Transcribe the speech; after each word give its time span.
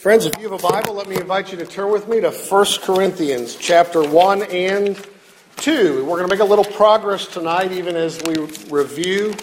Friends, 0.00 0.24
if 0.24 0.32
you 0.38 0.48
have 0.48 0.64
a 0.64 0.66
Bible, 0.66 0.94
let 0.94 1.10
me 1.10 1.16
invite 1.16 1.52
you 1.52 1.58
to 1.58 1.66
turn 1.66 1.92
with 1.92 2.08
me 2.08 2.22
to 2.22 2.30
1 2.30 2.66
Corinthians 2.80 3.54
chapter 3.54 4.02
1 4.02 4.44
and 4.44 4.98
2. 5.56 6.06
We're 6.06 6.16
going 6.16 6.22
to 6.22 6.34
make 6.34 6.40
a 6.40 6.44
little 6.48 6.64
progress 6.64 7.26
tonight, 7.26 7.70
even 7.70 7.96
as 7.96 8.18
we 8.22 8.36
review 8.70 9.34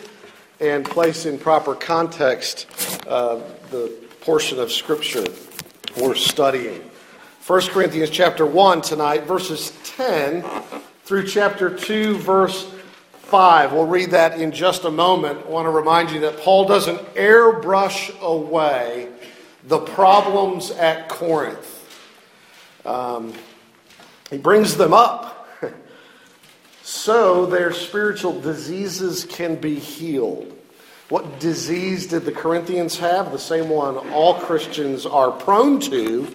and 0.60 0.84
place 0.84 1.28
in 1.28 1.38
proper 1.38 1.76
context 1.76 2.66
uh, 3.06 3.40
the 3.70 3.94
portion 4.22 4.60
of 4.60 4.72
Scripture 4.72 5.26
we're 6.02 6.16
studying. 6.16 6.90
1 7.46 7.62
Corinthians 7.68 8.10
chapter 8.10 8.44
1 8.44 8.82
tonight, 8.82 9.26
verses 9.26 9.72
10 9.84 10.44
through 11.04 11.28
chapter 11.28 11.70
2, 11.70 12.18
verse 12.18 12.68
5. 13.12 13.74
We'll 13.74 13.86
read 13.86 14.10
that 14.10 14.42
in 14.42 14.52
just 14.52 14.86
a 14.86 14.92
moment. 14.92 15.46
I 15.46 15.50
want 15.50 15.68
to 15.68 15.70
remind 15.70 16.10
you 16.10 16.22
that 16.22 16.40
Paul 16.40 16.68
doesn't 16.68 16.98
airbrush 17.14 18.20
away 18.22 19.10
the 19.68 19.80
problems 19.80 20.72
at 20.72 21.10
Corinth. 21.10 21.74
Um, 22.86 23.34
he 24.30 24.38
brings 24.38 24.78
them 24.78 24.94
up 24.94 25.48
so 26.84 27.46
their 27.46 27.74
spiritual 27.74 28.40
diseases 28.40 29.26
can 29.26 29.56
be 29.56 29.76
healed. 29.76 30.54
What 31.10 31.40
disease 31.40 32.08
did 32.08 32.24
the 32.26 32.32
Corinthians 32.32 32.98
have? 33.00 33.32
The 33.32 33.40
same 33.40 33.70
one 33.70 33.98
all 34.12 34.36
Christians 34.36 35.06
are 35.06 35.32
prone 35.32 35.80
to. 35.82 36.28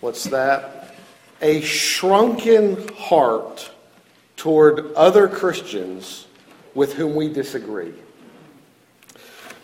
What's 0.00 0.24
that? 0.24 0.94
A 1.42 1.60
shrunken 1.60 2.88
heart 2.96 3.70
toward 4.36 4.92
other 4.94 5.28
Christians 5.28 6.26
with 6.74 6.94
whom 6.94 7.14
we 7.14 7.30
disagree. 7.30 7.92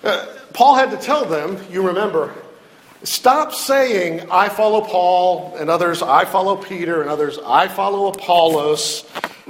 Uh, 0.03 0.27
Paul 0.53 0.75
had 0.75 0.91
to 0.91 0.97
tell 0.97 1.25
them, 1.25 1.59
you 1.71 1.87
remember, 1.87 2.35
stop 3.05 3.53
saying, 3.53 4.31
I 4.31 4.49
follow 4.49 4.81
Paul, 4.81 5.57
and 5.59 5.71
others, 5.71 6.03
I 6.03 6.25
follow 6.25 6.57
Peter, 6.57 7.01
and 7.01 7.11
others, 7.11 7.39
I 7.45 7.69
follow 7.69 8.09
Apollos, 8.09 9.05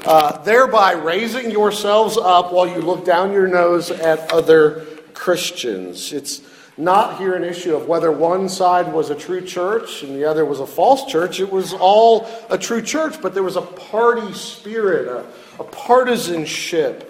uh, 0.05 0.39
thereby 0.43 0.93
raising 0.93 1.51
yourselves 1.51 2.17
up 2.17 2.53
while 2.53 2.67
you 2.67 2.79
look 2.79 3.05
down 3.05 3.33
your 3.33 3.47
nose 3.47 3.91
at 3.91 4.33
other 4.33 4.87
Christians. 5.15 6.13
It's 6.13 6.41
not 6.77 7.19
here 7.19 7.35
an 7.35 7.45
issue 7.45 7.77
of 7.77 7.87
whether 7.87 8.11
one 8.11 8.49
side 8.49 8.93
was 8.93 9.11
a 9.11 9.15
true 9.15 9.43
church 9.43 10.03
and 10.03 10.17
the 10.17 10.25
other 10.25 10.45
was 10.45 10.59
a 10.59 10.67
false 10.67 11.05
church. 11.11 11.39
It 11.39 11.53
was 11.53 11.75
all 11.75 12.29
a 12.49 12.57
true 12.57 12.81
church, 12.81 13.21
but 13.21 13.35
there 13.35 13.43
was 13.43 13.57
a 13.57 13.63
party 13.63 14.33
spirit, 14.33 15.07
a, 15.07 15.25
a 15.61 15.65
partisanship 15.65 17.09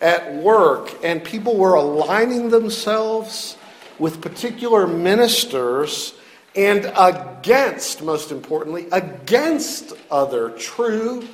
at 0.00 0.34
work, 0.34 0.92
and 1.04 1.22
people 1.22 1.56
were 1.56 1.74
aligning 1.74 2.50
themselves 2.50 3.56
with 3.98 4.20
particular 4.20 4.86
ministers 4.86 6.14
and 6.54 6.92
against, 6.96 8.02
most 8.02 8.30
importantly, 8.30 8.86
against 8.92 9.92
other 10.10 10.50
true 10.50 11.26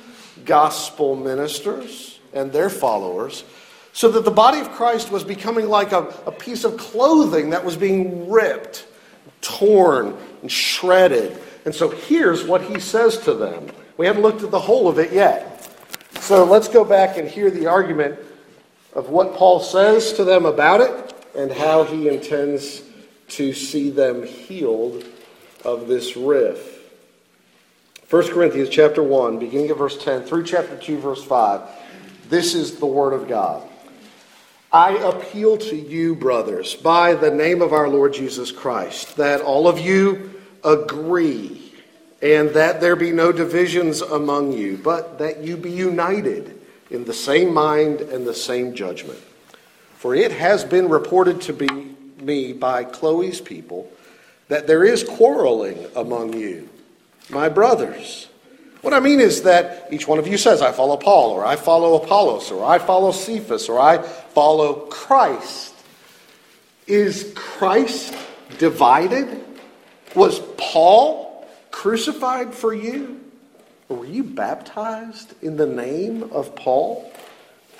gospel 0.45 1.15
ministers 1.15 2.19
and 2.33 2.51
their 2.51 2.69
followers 2.69 3.43
so 3.91 4.09
that 4.11 4.23
the 4.23 4.31
body 4.31 4.59
of 4.59 4.71
Christ 4.71 5.11
was 5.11 5.23
becoming 5.23 5.67
like 5.67 5.91
a, 5.91 6.03
a 6.25 6.31
piece 6.31 6.63
of 6.63 6.77
clothing 6.77 7.49
that 7.49 7.65
was 7.65 7.75
being 7.75 8.29
ripped, 8.29 8.87
torn, 9.41 10.15
and 10.41 10.51
shredded. 10.51 11.37
And 11.65 11.75
so 11.75 11.89
here's 11.89 12.43
what 12.45 12.61
he 12.61 12.79
says 12.79 13.17
to 13.19 13.33
them. 13.33 13.67
We 13.97 14.05
haven't 14.05 14.21
looked 14.21 14.43
at 14.43 14.51
the 14.51 14.59
whole 14.59 14.87
of 14.87 14.99
it 14.99 15.11
yet. 15.11 15.55
So 16.21 16.45
let's 16.45 16.67
go 16.67 16.85
back 16.85 17.17
and 17.17 17.27
hear 17.27 17.51
the 17.51 17.67
argument 17.67 18.19
of 18.93 19.09
what 19.09 19.35
Paul 19.35 19.59
says 19.59 20.13
to 20.13 20.23
them 20.23 20.45
about 20.45 20.81
it 20.81 21.08
and 21.35 21.51
how 21.51 21.83
he 21.83 22.07
intends 22.07 22.83
to 23.29 23.53
see 23.53 23.89
them 23.89 24.25
healed 24.25 25.03
of 25.63 25.87
this 25.87 26.15
riff. 26.17 26.77
1 28.09 28.27
Corinthians 28.29 28.69
chapter 28.69 29.03
1, 29.03 29.37
beginning 29.37 29.69
of 29.69 29.77
verse 29.77 30.03
10 30.03 30.23
through 30.23 30.43
chapter 30.43 30.75
2, 30.75 30.97
verse 30.97 31.23
5. 31.23 31.61
This 32.29 32.55
is 32.55 32.79
the 32.79 32.85
Word 32.85 33.13
of 33.13 33.27
God. 33.27 33.61
I 34.71 34.97
appeal 34.97 35.57
to 35.57 35.75
you, 35.75 36.15
brothers, 36.15 36.75
by 36.75 37.15
the 37.15 37.31
name 37.31 37.61
of 37.61 37.73
our 37.73 37.87
Lord 37.87 38.13
Jesus 38.13 38.51
Christ, 38.51 39.17
that 39.17 39.41
all 39.41 39.67
of 39.67 39.79
you 39.79 40.41
agree, 40.63 41.73
and 42.21 42.49
that 42.51 42.81
there 42.81 42.95
be 42.95 43.11
no 43.11 43.31
divisions 43.31 44.01
among 44.01 44.53
you, 44.53 44.77
but 44.77 45.19
that 45.19 45.43
you 45.43 45.57
be 45.57 45.71
united 45.71 46.59
in 46.89 47.05
the 47.05 47.13
same 47.13 47.53
mind 47.53 48.01
and 48.01 48.25
the 48.25 48.33
same 48.33 48.73
judgment. 48.73 49.19
For 49.99 50.15
it 50.15 50.31
has 50.31 50.63
been 50.63 50.87
reported 50.87 51.41
to 51.41 51.53
be 51.53 51.67
me 52.21 52.53
by 52.53 52.85
Chloe's 52.85 53.41
people 53.41 53.91
that 54.47 54.65
there 54.65 54.85
is 54.85 55.03
quarreling 55.03 55.87
among 55.93 56.37
you, 56.37 56.69
my 57.29 57.49
brothers. 57.49 58.29
What 58.79 58.93
I 58.93 59.01
mean 59.01 59.19
is 59.19 59.41
that 59.41 59.89
each 59.91 60.07
one 60.07 60.17
of 60.17 60.25
you 60.25 60.37
says, 60.37 60.61
I 60.61 60.71
follow 60.71 60.95
Paul, 60.95 61.31
or 61.31 61.45
I 61.45 61.57
follow 61.57 62.01
Apollos, 62.01 62.49
or 62.49 62.63
I 62.63 62.79
follow 62.79 63.11
Cephas, 63.11 63.67
or 63.67 63.77
I 63.77 64.01
follow 64.01 64.85
Christ. 64.85 65.75
Is 66.87 67.33
Christ 67.35 68.15
divided? 68.57 69.43
Was 70.15 70.39
Paul 70.55 71.45
crucified 71.71 72.53
for 72.53 72.73
you? 72.73 73.19
Were 73.89 74.05
you 74.05 74.23
baptized 74.23 75.33
in 75.43 75.57
the 75.57 75.67
name 75.67 76.23
of 76.31 76.55
Paul? 76.55 77.11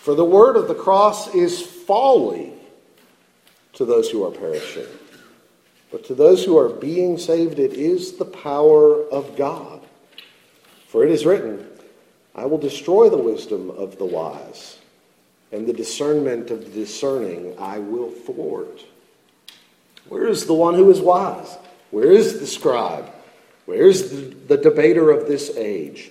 For 0.00 0.14
the 0.14 0.24
word 0.24 0.56
of 0.56 0.66
the 0.66 0.74
cross 0.74 1.34
is 1.34 1.60
folly 1.60 2.54
to 3.74 3.84
those 3.84 4.08
who 4.08 4.24
are 4.24 4.30
perishing, 4.30 4.86
but 5.92 6.06
to 6.06 6.14
those 6.14 6.42
who 6.42 6.56
are 6.56 6.70
being 6.70 7.18
saved, 7.18 7.58
it 7.58 7.74
is 7.74 8.12
the 8.12 8.24
power 8.24 9.06
of 9.10 9.36
God. 9.36 9.82
For 10.88 11.04
it 11.04 11.10
is 11.10 11.26
written, 11.26 11.66
I 12.34 12.46
will 12.46 12.56
destroy 12.56 13.10
the 13.10 13.18
wisdom 13.18 13.70
of 13.72 13.98
the 13.98 14.06
wise, 14.06 14.78
and 15.52 15.66
the 15.66 15.74
discernment 15.74 16.50
of 16.50 16.64
the 16.64 16.70
discerning 16.70 17.54
I 17.58 17.78
will 17.78 18.10
thwart. 18.10 18.82
Where 20.08 20.28
is 20.28 20.46
the 20.46 20.54
one 20.54 20.76
who 20.76 20.90
is 20.90 21.00
wise? 21.00 21.58
Where 21.90 22.10
is 22.10 22.40
the 22.40 22.46
scribe? 22.46 23.12
Where 23.66 23.86
is 23.86 24.10
the, 24.10 24.56
the 24.56 24.56
debater 24.56 25.10
of 25.10 25.28
this 25.28 25.54
age? 25.58 26.10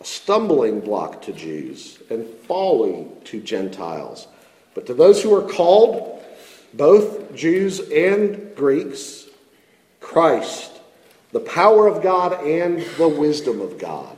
a 0.00 0.04
stumbling 0.04 0.80
block 0.80 1.22
to 1.22 1.32
Jews 1.32 1.98
and 2.10 2.26
folly 2.46 3.06
to 3.24 3.40
Gentiles. 3.40 4.26
But 4.74 4.86
to 4.86 4.94
those 4.94 5.22
who 5.22 5.34
are 5.34 5.48
called, 5.48 6.22
both 6.72 7.34
Jews 7.34 7.80
and 7.90 8.54
Greeks, 8.54 9.26
Christ 10.00 10.80
the 11.32 11.40
power 11.40 11.86
of 11.86 12.02
God 12.02 12.44
and 12.44 12.80
the 12.96 13.08
wisdom 13.08 13.60
of 13.60 13.78
God. 13.78 14.16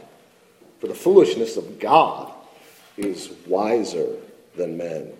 For 0.81 0.87
the 0.87 0.94
foolishness 0.94 1.56
of 1.56 1.79
God 1.79 2.32
is 2.96 3.31
wiser 3.46 4.17
than 4.56 4.76
men, 4.76 5.12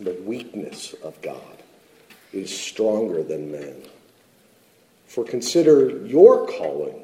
the 0.00 0.14
weakness 0.24 0.94
of 1.02 1.20
God 1.22 1.36
is 2.32 2.56
stronger 2.56 3.22
than 3.22 3.50
men. 3.50 3.82
For 5.06 5.24
consider 5.24 6.06
your 6.06 6.46
calling, 6.46 7.02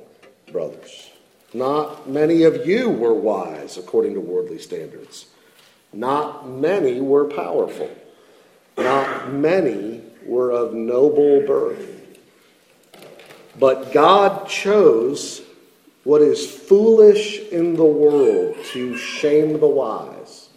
brothers. 0.52 1.10
Not 1.54 2.10
many 2.10 2.42
of 2.42 2.66
you 2.66 2.90
were 2.90 3.14
wise 3.14 3.78
according 3.78 4.14
to 4.14 4.20
worldly 4.20 4.58
standards. 4.58 5.26
Not 5.92 6.48
many 6.48 7.00
were 7.00 7.26
powerful. 7.26 7.88
Not 8.76 9.32
many 9.32 10.02
were 10.26 10.50
of 10.50 10.74
noble 10.74 11.46
birth. 11.46 12.18
But 13.56 13.92
God 13.92 14.48
chose 14.48 15.42
what 16.02 16.22
is 16.22 16.50
foolish 16.50 17.38
in 17.50 17.76
the 17.76 17.84
world 17.84 18.56
to 18.72 18.96
shame 18.96 19.60
the 19.60 19.68
wise. 19.68 20.48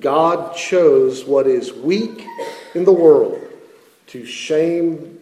God 0.00 0.56
chose 0.56 1.24
what 1.24 1.46
is 1.46 1.72
weak 1.72 2.26
in 2.74 2.84
the 2.84 2.92
world 2.92 3.40
to 4.08 4.26
shame 4.26 5.20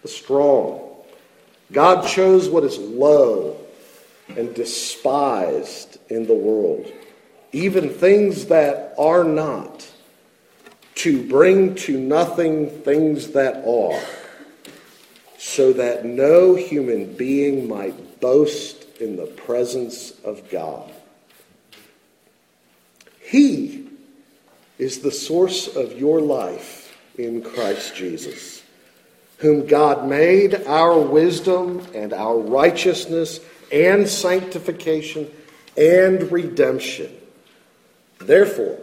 the 0.00 0.08
strong. 0.08 0.80
God 1.70 2.06
chose 2.08 2.48
what 2.48 2.64
is 2.64 2.78
low 2.78 3.61
and 4.28 4.54
despised 4.54 5.98
in 6.08 6.26
the 6.26 6.34
world, 6.34 6.90
even 7.52 7.90
things 7.90 8.46
that 8.46 8.94
are 8.98 9.24
not, 9.24 9.88
to 10.94 11.26
bring 11.26 11.74
to 11.74 11.98
nothing 11.98 12.70
things 12.82 13.32
that 13.32 13.64
are, 13.66 14.00
so 15.38 15.72
that 15.72 16.04
no 16.04 16.54
human 16.54 17.14
being 17.16 17.68
might 17.68 18.20
boast 18.20 18.84
in 19.00 19.16
the 19.16 19.26
presence 19.26 20.12
of 20.24 20.48
God. 20.50 20.90
He 23.20 23.88
is 24.78 25.00
the 25.00 25.10
source 25.10 25.74
of 25.74 25.98
your 25.98 26.20
life 26.20 26.96
in 27.16 27.42
Christ 27.42 27.94
Jesus, 27.96 28.62
whom 29.38 29.66
God 29.66 30.08
made 30.08 30.54
our 30.66 30.98
wisdom 30.98 31.86
and 31.94 32.12
our 32.12 32.38
righteousness 32.38 33.40
and 33.72 34.08
sanctification 34.08 35.30
and 35.76 36.30
redemption. 36.30 37.10
Therefore, 38.18 38.78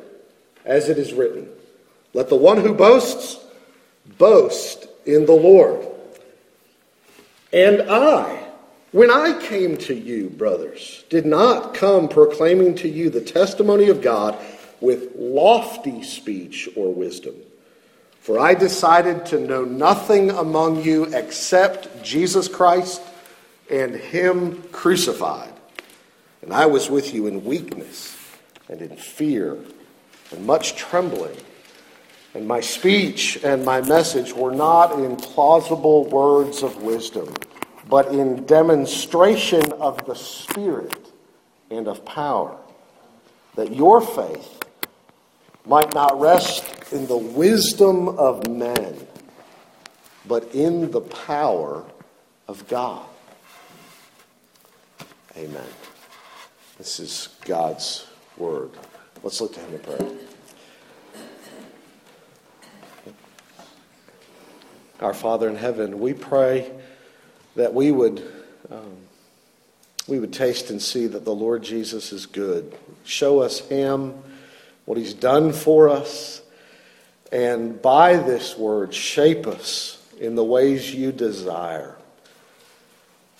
as 0.65 0.89
it 0.89 0.97
is 0.97 1.13
written, 1.13 1.47
let 2.13 2.29
the 2.29 2.35
one 2.35 2.59
who 2.59 2.73
boasts 2.73 3.37
boast 4.17 4.87
in 5.05 5.25
the 5.25 5.33
Lord. 5.33 5.85
And 7.53 7.83
I, 7.83 8.47
when 8.91 9.11
I 9.11 9.39
came 9.39 9.77
to 9.77 9.93
you, 9.93 10.29
brothers, 10.29 11.03
did 11.09 11.25
not 11.25 11.73
come 11.73 12.09
proclaiming 12.09 12.75
to 12.75 12.89
you 12.89 13.09
the 13.09 13.21
testimony 13.21 13.89
of 13.89 14.01
God 14.01 14.37
with 14.81 15.15
lofty 15.15 16.03
speech 16.03 16.69
or 16.75 16.93
wisdom. 16.93 17.35
For 18.21 18.39
I 18.39 18.53
decided 18.53 19.25
to 19.27 19.39
know 19.39 19.63
nothing 19.63 20.29
among 20.31 20.83
you 20.83 21.05
except 21.05 22.03
Jesus 22.03 22.47
Christ 22.47 23.01
and 23.69 23.95
Him 23.95 24.63
crucified. 24.71 25.53
And 26.41 26.53
I 26.53 26.65
was 26.65 26.89
with 26.89 27.13
you 27.13 27.27
in 27.27 27.43
weakness 27.43 28.17
and 28.69 28.81
in 28.81 28.95
fear 28.95 29.57
and 30.31 30.45
much 30.45 30.75
trembling. 30.75 31.35
And 32.33 32.47
my 32.47 32.61
speech 32.61 33.43
and 33.43 33.65
my 33.65 33.81
message 33.81 34.33
were 34.33 34.53
not 34.53 34.99
in 34.99 35.15
plausible 35.15 36.05
words 36.05 36.63
of 36.63 36.81
wisdom, 36.83 37.33
but 37.87 38.07
in 38.13 38.45
demonstration 38.45 39.71
of 39.73 40.05
the 40.05 40.15
Spirit 40.15 41.11
and 41.71 41.87
of 41.87 42.05
power, 42.05 42.55
that 43.55 43.75
your 43.75 43.99
faith 43.99 44.63
might 45.65 45.93
not 45.93 46.19
rest 46.19 46.93
in 46.93 47.07
the 47.07 47.17
wisdom 47.17 48.07
of 48.07 48.47
men, 48.47 48.95
but 50.27 50.53
in 50.53 50.91
the 50.91 51.01
power 51.01 51.83
of 52.47 52.67
God. 52.67 53.05
Amen. 55.37 55.61
This 56.79 56.99
is 56.99 57.29
God's 57.45 58.07
word. 58.35 58.71
Let's 59.21 59.39
look 59.39 59.53
to 59.53 59.59
Him 59.59 59.75
in 59.75 59.79
prayer. 59.79 60.11
Our 65.01 65.13
Father 65.13 65.47
in 65.47 65.55
heaven, 65.55 65.99
we 65.99 66.13
pray 66.13 66.71
that 67.55 67.73
we 67.73 67.91
would 67.91 68.23
um, 68.71 68.97
we 70.07 70.19
would 70.19 70.33
taste 70.33 70.71
and 70.71 70.81
see 70.81 71.05
that 71.05 71.25
the 71.25 71.35
Lord 71.35 71.61
Jesus 71.61 72.11
is 72.11 72.25
good. 72.25 72.75
Show 73.03 73.39
us 73.39 73.59
Him, 73.59 74.15
what 74.85 74.97
He's 74.97 75.13
done 75.13 75.53
for 75.53 75.89
us, 75.89 76.41
and 77.31 77.79
by 77.79 78.17
this 78.17 78.57
word, 78.57 78.95
shape 78.95 79.45
us 79.45 80.03
in 80.19 80.33
the 80.33 80.43
ways 80.43 80.93
you 80.93 81.11
desire 81.11 81.98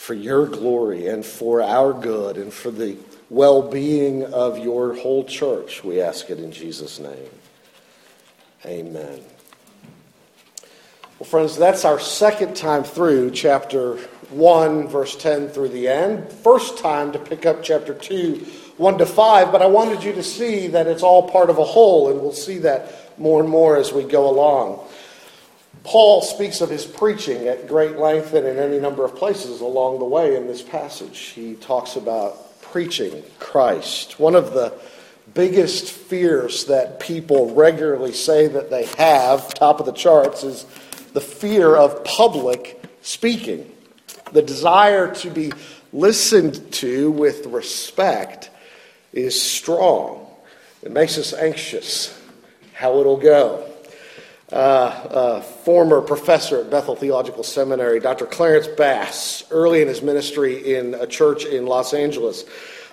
for 0.09 0.15
your 0.15 0.47
glory 0.47 1.05
and 1.05 1.23
for 1.23 1.61
our 1.61 1.93
good 1.93 2.37
and 2.37 2.51
for 2.51 2.71
the 2.71 2.97
well 3.29 3.61
being 3.61 4.23
of 4.33 4.57
your 4.57 4.95
whole 4.95 5.23
church. 5.23 5.83
We 5.83 6.01
ask 6.01 6.31
it 6.31 6.39
in 6.39 6.51
Jesus' 6.51 6.97
name. 6.97 7.29
Amen. 8.65 9.19
Well, 11.19 11.29
friends, 11.29 11.55
that's 11.55 11.85
our 11.85 11.99
second 11.99 12.55
time 12.55 12.83
through 12.83 13.29
chapter 13.29 13.97
1, 14.31 14.87
verse 14.87 15.15
10 15.15 15.49
through 15.49 15.69
the 15.69 15.87
end. 15.87 16.31
First 16.31 16.79
time 16.79 17.11
to 17.11 17.19
pick 17.19 17.45
up 17.45 17.61
chapter 17.61 17.93
2, 17.93 18.37
1 18.77 18.97
to 18.97 19.05
5, 19.05 19.51
but 19.51 19.61
I 19.61 19.67
wanted 19.67 20.03
you 20.03 20.13
to 20.13 20.23
see 20.23 20.65
that 20.69 20.87
it's 20.87 21.03
all 21.03 21.29
part 21.29 21.51
of 21.51 21.59
a 21.59 21.63
whole, 21.63 22.09
and 22.09 22.19
we'll 22.19 22.33
see 22.33 22.57
that 22.59 23.19
more 23.19 23.41
and 23.41 23.49
more 23.49 23.77
as 23.77 23.93
we 23.93 24.01
go 24.05 24.27
along. 24.27 24.83
Paul 25.83 26.21
speaks 26.21 26.61
of 26.61 26.69
his 26.69 26.85
preaching 26.85 27.47
at 27.47 27.67
great 27.67 27.97
length 27.97 28.33
and 28.33 28.45
in 28.45 28.57
any 28.57 28.79
number 28.79 29.05
of 29.05 29.15
places 29.15 29.61
along 29.61 29.99
the 29.99 30.05
way 30.05 30.35
in 30.35 30.47
this 30.47 30.61
passage. 30.61 31.17
He 31.17 31.55
talks 31.55 31.95
about 31.95 32.61
preaching 32.61 33.23
Christ. 33.39 34.19
One 34.19 34.35
of 34.35 34.53
the 34.53 34.73
biggest 35.33 35.91
fears 35.91 36.65
that 36.65 36.99
people 36.99 37.53
regularly 37.53 38.13
say 38.13 38.47
that 38.47 38.69
they 38.69 38.85
have, 38.97 39.53
top 39.53 39.79
of 39.79 39.85
the 39.85 39.91
charts, 39.91 40.43
is 40.43 40.65
the 41.13 41.21
fear 41.21 41.75
of 41.75 42.03
public 42.03 42.81
speaking. 43.01 43.69
The 44.33 44.41
desire 44.41 45.13
to 45.15 45.29
be 45.29 45.51
listened 45.93 46.71
to 46.73 47.09
with 47.11 47.45
respect 47.47 48.51
is 49.13 49.41
strong. 49.41 50.27
It 50.83 50.91
makes 50.91 51.17
us 51.17 51.33
anxious 51.33 52.15
how 52.73 52.99
it'll 52.99 53.17
go 53.17 53.68
uh, 54.51 55.41
former 55.41 56.01
professor 56.01 56.61
at 56.61 56.69
Bethel 56.69 56.95
Theological 56.95 57.43
Seminary, 57.43 57.99
Dr. 57.99 58.25
Clarence 58.25 58.67
Bass, 58.67 59.43
early 59.51 59.81
in 59.81 59.87
his 59.87 60.01
ministry 60.01 60.75
in 60.75 60.95
a 60.95 61.05
church 61.05 61.45
in 61.45 61.65
Los 61.65 61.93
Angeles, 61.93 62.45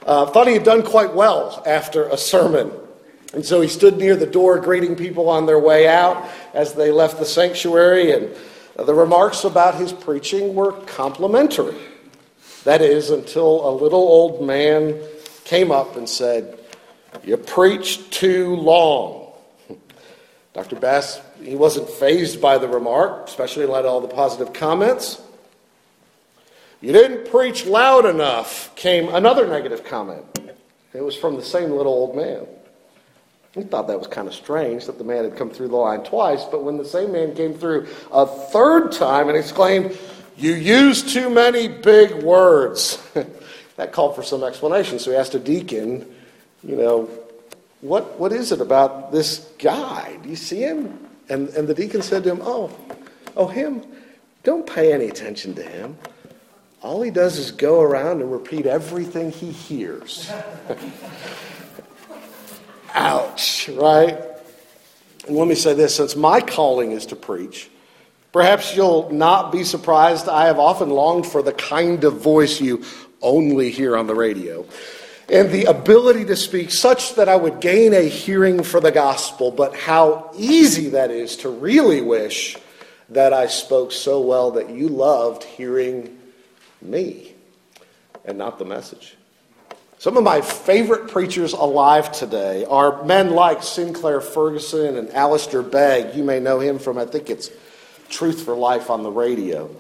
uh, 0.06 0.26
thought 0.26 0.46
he 0.46 0.54
had 0.54 0.64
done 0.64 0.82
quite 0.82 1.14
well 1.14 1.62
after 1.66 2.08
a 2.08 2.16
sermon. 2.16 2.70
And 3.32 3.44
so 3.44 3.60
he 3.60 3.68
stood 3.68 3.98
near 3.98 4.16
the 4.16 4.26
door 4.26 4.58
greeting 4.60 4.96
people 4.96 5.28
on 5.28 5.46
their 5.46 5.58
way 5.58 5.88
out 5.88 6.28
as 6.54 6.74
they 6.74 6.90
left 6.90 7.18
the 7.18 7.26
sanctuary, 7.26 8.12
and 8.12 8.34
the 8.76 8.94
remarks 8.94 9.44
about 9.44 9.74
his 9.74 9.92
preaching 9.92 10.54
were 10.54 10.72
complimentary. 10.72 11.76
That 12.64 12.82
is, 12.82 13.10
until 13.10 13.68
a 13.68 13.72
little 13.72 14.00
old 14.00 14.46
man 14.46 15.00
came 15.44 15.70
up 15.70 15.96
and 15.96 16.08
said, 16.08 16.58
You 17.24 17.36
preach 17.36 18.10
too 18.10 18.56
long. 18.56 19.32
Dr. 20.52 20.76
Bass, 20.76 21.20
he 21.42 21.56
wasn't 21.56 21.88
fazed 21.88 22.40
by 22.40 22.58
the 22.58 22.68
remark, 22.68 23.28
especially 23.28 23.64
in 23.64 23.70
light 23.70 23.84
of 23.84 23.90
all 23.90 24.00
the 24.00 24.08
positive 24.08 24.52
comments. 24.52 25.20
You 26.80 26.92
didn't 26.92 27.30
preach 27.30 27.66
loud 27.66 28.04
enough, 28.04 28.74
came 28.76 29.08
another 29.14 29.46
negative 29.46 29.84
comment. 29.84 30.24
It 30.92 31.02
was 31.02 31.16
from 31.16 31.36
the 31.36 31.42
same 31.42 31.70
little 31.70 31.92
old 31.92 32.16
man. 32.16 32.46
He 33.54 33.62
thought 33.62 33.86
that 33.86 33.98
was 33.98 34.06
kind 34.08 34.28
of 34.28 34.34
strange 34.34 34.84
that 34.86 34.98
the 34.98 35.04
man 35.04 35.24
had 35.24 35.36
come 35.36 35.50
through 35.50 35.68
the 35.68 35.76
line 35.76 36.04
twice, 36.04 36.44
but 36.44 36.62
when 36.62 36.76
the 36.76 36.84
same 36.84 37.12
man 37.12 37.34
came 37.34 37.54
through 37.54 37.86
a 38.12 38.26
third 38.26 38.92
time 38.92 39.28
and 39.28 39.36
exclaimed, 39.36 39.96
You 40.36 40.52
use 40.52 41.02
too 41.02 41.30
many 41.30 41.66
big 41.66 42.22
words, 42.22 43.02
that 43.76 43.92
called 43.92 44.14
for 44.14 44.22
some 44.22 44.44
explanation. 44.44 44.98
So 44.98 45.10
he 45.10 45.16
asked 45.16 45.34
a 45.34 45.38
deacon, 45.38 46.06
You 46.62 46.76
know, 46.76 47.10
what, 47.80 48.18
what 48.18 48.32
is 48.32 48.52
it 48.52 48.60
about 48.60 49.10
this 49.10 49.38
guy? 49.58 50.18
Do 50.22 50.28
you 50.28 50.36
see 50.36 50.60
him? 50.60 51.05
And, 51.28 51.48
and 51.50 51.68
the 51.68 51.74
deacon 51.74 52.02
said 52.02 52.24
to 52.24 52.30
him, 52.30 52.40
Oh, 52.42 52.70
oh, 53.36 53.48
him? 53.48 53.82
Don't 54.42 54.66
pay 54.66 54.92
any 54.92 55.06
attention 55.06 55.54
to 55.54 55.62
him. 55.62 55.96
All 56.82 57.02
he 57.02 57.10
does 57.10 57.38
is 57.38 57.50
go 57.50 57.80
around 57.80 58.20
and 58.20 58.30
repeat 58.30 58.66
everything 58.66 59.32
he 59.32 59.50
hears. 59.50 60.30
Ouch, 62.94 63.68
right? 63.70 64.18
And 65.26 65.36
let 65.36 65.48
me 65.48 65.56
say 65.56 65.74
this 65.74 65.96
since 65.96 66.14
my 66.14 66.40
calling 66.40 66.92
is 66.92 67.06
to 67.06 67.16
preach, 67.16 67.68
perhaps 68.32 68.76
you'll 68.76 69.10
not 69.10 69.50
be 69.50 69.64
surprised. 69.64 70.28
I 70.28 70.46
have 70.46 70.60
often 70.60 70.90
longed 70.90 71.26
for 71.26 71.42
the 71.42 71.52
kind 71.52 72.04
of 72.04 72.20
voice 72.20 72.60
you 72.60 72.84
only 73.20 73.70
hear 73.70 73.96
on 73.96 74.06
the 74.06 74.14
radio 74.14 74.64
and 75.28 75.50
the 75.50 75.64
ability 75.64 76.24
to 76.26 76.36
speak 76.36 76.70
such 76.70 77.16
that 77.16 77.28
I 77.28 77.36
would 77.36 77.60
gain 77.60 77.92
a 77.92 78.08
hearing 78.08 78.62
for 78.62 78.80
the 78.80 78.92
gospel, 78.92 79.50
but 79.50 79.74
how 79.74 80.30
easy 80.36 80.90
that 80.90 81.10
is 81.10 81.36
to 81.38 81.48
really 81.48 82.00
wish 82.00 82.56
that 83.08 83.32
I 83.32 83.46
spoke 83.46 83.92
so 83.92 84.20
well 84.20 84.52
that 84.52 84.70
you 84.70 84.88
loved 84.88 85.42
hearing 85.44 86.16
me 86.80 87.34
and 88.24 88.38
not 88.38 88.58
the 88.58 88.64
message. 88.64 89.16
Some 89.98 90.16
of 90.16 90.24
my 90.24 90.42
favorite 90.42 91.08
preachers 91.08 91.52
alive 91.54 92.12
today 92.12 92.64
are 92.66 93.02
men 93.04 93.30
like 93.30 93.62
Sinclair 93.62 94.20
Ferguson 94.20 94.96
and 94.96 95.10
Alistair 95.10 95.62
Begg. 95.62 96.14
You 96.14 96.22
may 96.22 96.38
know 96.38 96.60
him 96.60 96.78
from, 96.78 96.98
I 96.98 97.06
think 97.06 97.30
it's 97.30 97.50
Truth 98.10 98.44
for 98.44 98.54
Life 98.54 98.90
on 98.90 99.02
the 99.02 99.10
radio. 99.10 99.74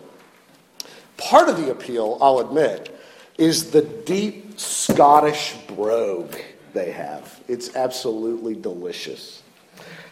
Part 1.18 1.48
of 1.48 1.58
the 1.58 1.70
appeal, 1.70 2.18
I'll 2.20 2.38
admit, 2.38 2.98
is 3.36 3.72
the 3.72 3.82
deep 3.82 4.45
Scottish 4.56 5.54
brogue 5.68 6.34
they 6.72 6.90
have. 6.92 7.40
It's 7.48 7.74
absolutely 7.76 8.54
delicious. 8.54 9.42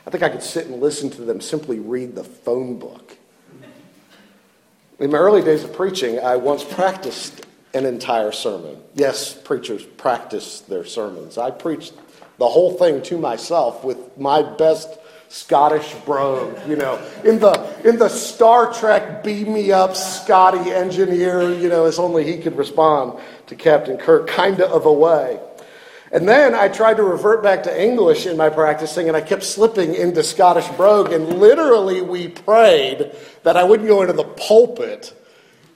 I 0.06 0.10
think 0.10 0.22
I 0.22 0.28
could 0.28 0.42
sit 0.42 0.66
and 0.66 0.80
listen 0.80 1.10
to 1.10 1.22
them 1.22 1.40
simply 1.40 1.78
read 1.78 2.14
the 2.14 2.24
phone 2.24 2.78
book. 2.78 3.16
In 4.98 5.10
my 5.10 5.18
early 5.18 5.42
days 5.42 5.64
of 5.64 5.72
preaching, 5.72 6.20
I 6.20 6.36
once 6.36 6.62
practiced 6.62 7.46
an 7.72 7.84
entire 7.86 8.30
sermon. 8.30 8.80
Yes, 8.94 9.34
preachers 9.34 9.84
practice 9.84 10.60
their 10.60 10.84
sermons. 10.84 11.36
I 11.36 11.50
preached 11.50 11.94
the 12.38 12.48
whole 12.48 12.76
thing 12.76 13.02
to 13.02 13.18
myself 13.18 13.82
with 13.82 14.16
my 14.18 14.42
best 14.42 14.90
Scottish 15.34 15.92
brogue, 16.06 16.56
you 16.68 16.76
know, 16.76 17.04
in 17.24 17.40
the 17.40 17.52
in 17.82 17.98
the 17.98 18.08
Star 18.08 18.72
Trek 18.72 19.24
beam 19.24 19.52
me 19.52 19.72
up 19.72 19.96
Scotty 19.96 20.70
engineer, 20.70 21.52
you 21.52 21.68
know, 21.68 21.86
as 21.86 21.98
only 21.98 22.22
he 22.22 22.38
could 22.38 22.56
respond 22.56 23.18
to 23.48 23.56
Captain 23.56 23.96
Kirk, 23.96 24.30
kinda 24.30 24.64
of 24.70 24.86
a 24.86 24.92
way. 24.92 25.40
And 26.12 26.28
then 26.28 26.54
I 26.54 26.68
tried 26.68 26.98
to 26.98 27.02
revert 27.02 27.42
back 27.42 27.64
to 27.64 27.82
English 27.82 28.26
in 28.26 28.36
my 28.36 28.48
practicing, 28.48 29.08
and 29.08 29.16
I 29.16 29.22
kept 29.22 29.42
slipping 29.42 29.96
into 29.96 30.22
Scottish 30.22 30.68
brogue. 30.76 31.12
And 31.12 31.40
literally, 31.40 32.00
we 32.00 32.28
prayed 32.28 33.10
that 33.42 33.56
I 33.56 33.64
wouldn't 33.64 33.88
go 33.88 34.02
into 34.02 34.12
the 34.12 34.22
pulpit 34.22 35.12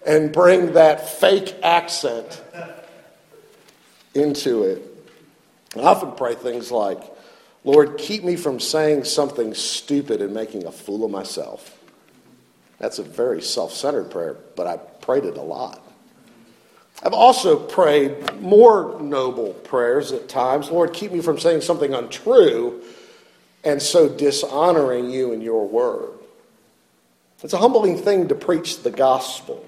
and 0.06 0.32
bring 0.32 0.74
that 0.74 1.08
fake 1.08 1.56
accent 1.64 2.40
into 4.14 4.62
it. 4.62 4.82
I 5.76 5.80
often 5.80 6.12
pray 6.12 6.36
things 6.36 6.70
like, 6.70 7.17
Lord, 7.68 7.98
keep 7.98 8.24
me 8.24 8.34
from 8.36 8.60
saying 8.60 9.04
something 9.04 9.52
stupid 9.52 10.22
and 10.22 10.32
making 10.32 10.64
a 10.64 10.72
fool 10.72 11.04
of 11.04 11.10
myself. 11.10 11.78
That's 12.78 12.98
a 12.98 13.02
very 13.02 13.42
self 13.42 13.74
centered 13.74 14.10
prayer, 14.10 14.38
but 14.56 14.66
I 14.66 14.78
prayed 14.78 15.26
it 15.26 15.36
a 15.36 15.42
lot. 15.42 15.78
I've 17.02 17.12
also 17.12 17.58
prayed 17.58 18.40
more 18.40 18.98
noble 19.02 19.52
prayers 19.52 20.12
at 20.12 20.30
times. 20.30 20.70
Lord, 20.70 20.94
keep 20.94 21.12
me 21.12 21.20
from 21.20 21.38
saying 21.38 21.60
something 21.60 21.92
untrue 21.92 22.82
and 23.64 23.82
so 23.82 24.08
dishonoring 24.08 25.10
you 25.10 25.34
and 25.34 25.42
your 25.42 25.68
word. 25.68 26.14
It's 27.42 27.52
a 27.52 27.58
humbling 27.58 27.98
thing 27.98 28.28
to 28.28 28.34
preach 28.34 28.82
the 28.82 28.90
gospel. 28.90 29.62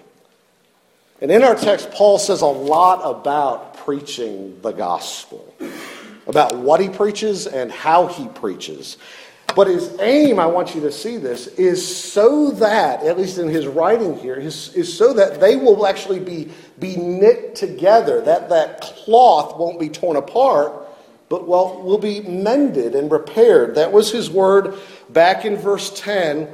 And 1.21 1.31
in 1.31 1.43
our 1.43 1.55
text, 1.55 1.91
Paul 1.91 2.19
says 2.19 2.41
a 2.41 2.47
lot 2.47 3.03
about 3.05 3.77
preaching 3.77 4.59
the 4.63 4.73
gospel, 4.73 5.55
about 6.31 6.57
what 6.57 6.81
he 6.81 6.89
preaches 6.89 7.49
and 7.49 7.73
how 7.73 8.07
he 8.07 8.29
preaches. 8.29 8.97
But 9.57 9.67
his 9.67 9.99
aim, 9.99 10.39
I 10.39 10.47
want 10.47 10.77
you 10.77 10.81
to 10.83 10.93
see 10.93 11.17
this, 11.17 11.49
is 11.49 11.85
so 11.85 12.53
that, 12.53 13.03
at 13.03 13.19
least 13.19 13.39
in 13.39 13.49
his 13.49 13.67
writing 13.67 14.17
here, 14.17 14.37
is, 14.37 14.73
is 14.75 14.97
so 14.97 15.13
that 15.15 15.41
they 15.41 15.57
will 15.57 15.87
actually 15.89 16.21
be, 16.21 16.53
be 16.79 16.95
knit 16.95 17.57
together, 17.57 18.21
that 18.21 18.49
that 18.49 18.81
cloth 18.81 19.59
won't 19.59 19.81
be 19.81 19.89
torn 19.89 20.17
apart, 20.17 20.73
but 21.29 21.49
well, 21.49 21.83
will 21.83 21.99
be 21.99 22.21
mended 22.21 22.95
and 22.95 23.11
repaired. 23.11 23.75
That 23.75 23.91
was 23.91 24.13
his 24.13 24.31
word 24.31 24.75
back 25.09 25.45
in 25.45 25.57
verse 25.57 25.91
10 25.99 26.49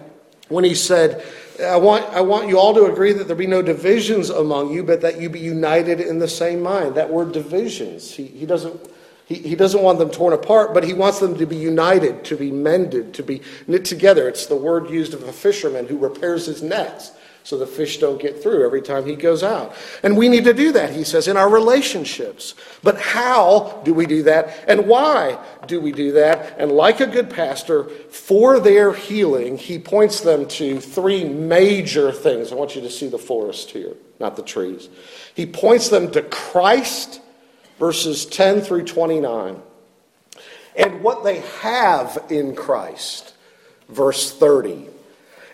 when 0.49 0.65
he 0.65 0.75
said, 0.75 1.23
I 1.63 1.77
want, 1.77 2.05
I 2.15 2.23
want 2.23 2.49
you 2.49 2.59
all 2.59 2.73
to 2.73 2.87
agree 2.87 3.13
that 3.13 3.27
there 3.27 3.37
be 3.37 3.47
no 3.47 3.61
divisions 3.61 4.31
among 4.31 4.73
you, 4.73 4.83
but 4.83 5.03
that 5.03 5.21
you 5.21 5.29
be 5.29 5.41
united 5.41 6.01
in 6.01 6.19
the 6.19 6.29
same 6.29 6.63
mind. 6.63 6.95
That 6.95 7.11
word 7.11 7.33
divisions, 7.33 8.11
he, 8.11 8.25
he 8.25 8.47
doesn't 8.47 8.91
he, 9.27 9.35
he 9.35 9.57
doesn't 9.57 9.83
want 9.83 9.99
them 9.99 10.11
torn 10.11 10.33
apart, 10.33 10.73
but 10.73 10.85
he 10.85 10.95
wants 10.95 11.19
them 11.19 11.37
to 11.39 11.47
be 11.47 11.57
united, 11.57 12.25
to 12.27 12.37
be 12.37 12.51
mended, 12.53 13.13
to 13.15 13.23
be 13.23 13.43
knit 13.67 13.85
together. 13.85 14.29
It's 14.29 14.47
the 14.47 14.57
word 14.57 14.89
used 14.89 15.15
of 15.15 15.25
a 15.25 15.33
fisherman 15.33 15.87
who 15.87 15.99
repairs 15.99 16.47
his 16.47 16.63
nets 16.63 17.11
so 17.43 17.57
the 17.57 17.67
fish 17.67 17.99
don't 17.99 18.21
get 18.21 18.43
through 18.43 18.65
every 18.65 18.83
time 18.83 19.05
he 19.05 19.15
goes 19.15 19.43
out. 19.45 19.75
And 20.03 20.17
we 20.17 20.29
need 20.29 20.45
to 20.45 20.53
do 20.53 20.73
that, 20.73 20.93
he 20.93 21.05
says, 21.05 21.29
in 21.29 21.37
our 21.37 21.49
relationships. 21.49 22.55
But 22.83 23.01
how 23.01 23.83
do 23.85 23.95
we 23.95 24.07
do 24.07 24.25
that? 24.25 24.65
And 24.67 24.87
why 24.87 25.39
do 25.67 25.81
we 25.81 25.93
do 25.93 26.13
that? 26.13 26.57
And 26.59 26.73
like 26.73 27.01
a 27.01 27.07
good 27.07 27.31
pastor, 27.31 27.85
for 27.85 28.59
their 28.59 28.93
healing, 28.93 29.59
he 29.59 29.79
points 29.79 30.21
them 30.21 30.47
to 30.49 30.81
three 30.81 31.25
major 31.25 32.11
things. 32.11 32.51
I 32.51 32.57
want 32.57 32.75
you 32.75 32.83
to 32.83 32.91
see 32.91 33.09
the 33.09 33.19
forest 33.19 33.71
here, 33.71 33.95
not 34.19 34.35
the 34.35 34.43
trees. 34.43 34.89
He 35.35 35.47
points 35.47 35.89
them 35.89 36.11
to 36.13 36.23
Christ 36.23 37.21
verses 37.79 38.27
10 38.27 38.63
through 38.63 38.85
29. 38.85 39.61
And 40.77 41.03
what 41.03 41.25
they 41.25 41.41
have 41.61 42.25
in 42.29 42.55
Christ, 42.55 43.35
verse 43.89 44.33
30. 44.33 44.87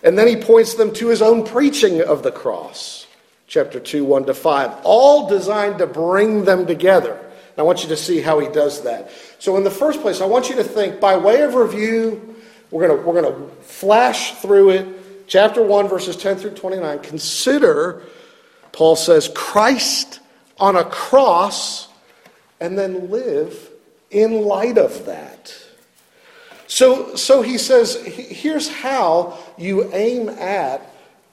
And 0.03 0.17
then 0.17 0.27
he 0.27 0.35
points 0.35 0.73
them 0.73 0.93
to 0.95 1.07
his 1.07 1.21
own 1.21 1.45
preaching 1.45 2.01
of 2.01 2.23
the 2.23 2.31
cross, 2.31 3.07
chapter 3.47 3.79
2, 3.79 4.03
1 4.03 4.25
to 4.25 4.33
5, 4.33 4.71
all 4.83 5.29
designed 5.29 5.77
to 5.77 5.87
bring 5.87 6.43
them 6.43 6.67
together. 6.67 7.13
And 7.13 7.59
I 7.59 7.63
want 7.63 7.83
you 7.83 7.89
to 7.89 7.97
see 7.97 8.19
how 8.19 8.39
he 8.39 8.49
does 8.49 8.81
that. 8.81 9.11
So, 9.39 9.55
in 9.57 9.63
the 9.63 9.71
first 9.71 10.01
place, 10.01 10.21
I 10.21 10.25
want 10.25 10.49
you 10.49 10.55
to 10.55 10.63
think 10.63 10.99
by 10.99 11.17
way 11.17 11.41
of 11.41 11.53
review, 11.53 12.35
we're 12.71 12.87
going 12.87 13.05
we're 13.05 13.21
going 13.21 13.33
to 13.33 13.55
flash 13.63 14.33
through 14.41 14.71
it. 14.71 15.27
Chapter 15.27 15.63
1, 15.63 15.87
verses 15.87 16.17
10 16.17 16.37
through 16.37 16.55
29. 16.55 16.99
Consider, 16.99 18.01
Paul 18.71 18.95
says, 18.95 19.29
Christ 19.33 20.19
on 20.57 20.75
a 20.75 20.83
cross 20.83 21.87
and 22.63 22.79
then 22.79 23.11
live 23.11 23.69
in 24.09 24.41
light 24.43 24.77
of 24.77 25.05
that. 25.05 25.53
So, 26.65 27.17
so 27.17 27.41
he 27.41 27.57
says, 27.57 28.01
here's 28.05 28.69
how 28.69 29.37
you 29.57 29.93
aim 29.93 30.29
at 30.29 30.79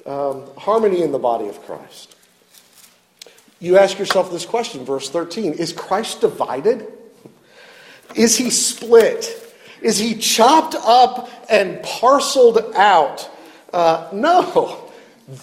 um, 0.05 0.43
harmony 0.59 1.03
in 1.03 1.13
the 1.13 1.21
body 1.21 1.47
of 1.47 1.65
Christ. 1.65 2.17
You 3.61 3.79
ask 3.79 3.97
yourself 3.97 4.33
this 4.33 4.45
question, 4.45 4.85
verse 4.85 5.09
13 5.09 5.53
Is 5.53 5.73
Christ 5.73 6.21
divided? 6.21 6.89
Is 8.17 8.37
he 8.37 8.51
split? 8.51 9.55
Is 9.81 9.99
he 9.99 10.17
chopped 10.17 10.75
up 10.75 11.31
and 11.49 11.81
parceled 11.85 12.59
out? 12.75 13.31
Uh, 13.73 14.09
no, 14.13 14.91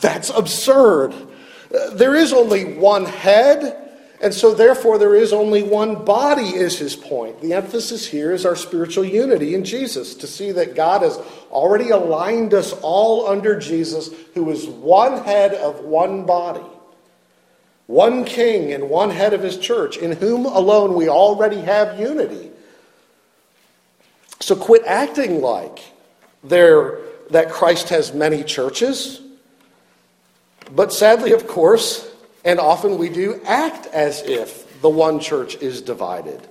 that's 0.02 0.32
absurd. 0.32 1.14
Uh, 1.14 1.92
there 1.92 2.14
is 2.14 2.34
only 2.34 2.74
one 2.74 3.06
head 3.06 3.87
and 4.20 4.34
so, 4.34 4.56
therefore, 4.56 4.98
there 4.98 5.14
is 5.14 5.32
only 5.32 5.62
one 5.62 6.04
body, 6.04 6.48
is 6.48 6.80
his 6.80 6.96
point. 6.96 7.40
The 7.40 7.54
emphasis 7.54 8.08
here 8.08 8.32
is 8.32 8.48
our 8.48 8.56
spiritual 8.56 9.06
unity 9.06 9.54
in 9.54 9.64
Jesus, 9.64 10.16
to 10.16 10.28
see 10.28 10.52
that 10.54 10.74
God 10.74 11.04
has 11.04 11.18
already 11.52 11.92
aligned 11.92 12.56
us 12.56 12.74
all 12.82 13.28
under 13.28 13.60
Jesus, 13.60 14.10
who 14.34 14.50
is 14.50 14.66
one 14.66 15.24
head 15.24 15.54
of 15.54 15.82
one 15.82 16.26
body, 16.26 16.66
one 17.86 18.26
king 18.26 18.74
and 18.74 18.90
one 18.90 19.12
head 19.12 19.34
of 19.34 19.44
his 19.44 19.58
church, 19.58 19.98
in 19.98 20.14
whom 20.14 20.48
alone 20.48 20.96
we 20.96 21.08
already 21.10 21.62
have 21.62 22.00
unity. 22.00 22.50
So, 24.40 24.56
quit 24.56 24.84
acting 24.88 25.42
like 25.42 25.80
there, 26.44 27.02
that 27.30 27.52
Christ 27.52 27.90
has 27.90 28.16
many 28.16 28.44
churches. 28.44 29.22
But 30.72 30.92
sadly, 30.92 31.34
of 31.34 31.46
course, 31.48 32.07
and 32.48 32.62
often 32.62 32.98
we 32.98 33.10
do 33.10 33.42
act 33.46 33.88
as 33.88 34.24
if 34.24 34.82
the 34.82 34.90
one 34.90 35.20
church 35.20 35.58
is 35.58 35.82
divided. 35.82 36.48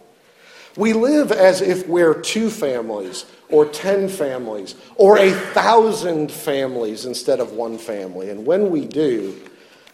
We 0.77 0.93
live 0.93 1.33
as 1.33 1.63
if 1.63 1.89
we're 1.89 2.21
two 2.21 2.51
families, 2.51 3.25
or 3.49 3.65
ten 3.65 4.11
families, 4.11 4.75
or 4.97 5.17
a 5.17 5.33
thousand 5.33 6.31
families 6.31 7.07
instead 7.07 7.41
of 7.41 7.53
one 7.53 7.79
family. 7.79 8.29
And 8.29 8.45
when 8.45 8.71
we 8.71 8.85
do, 8.85 9.41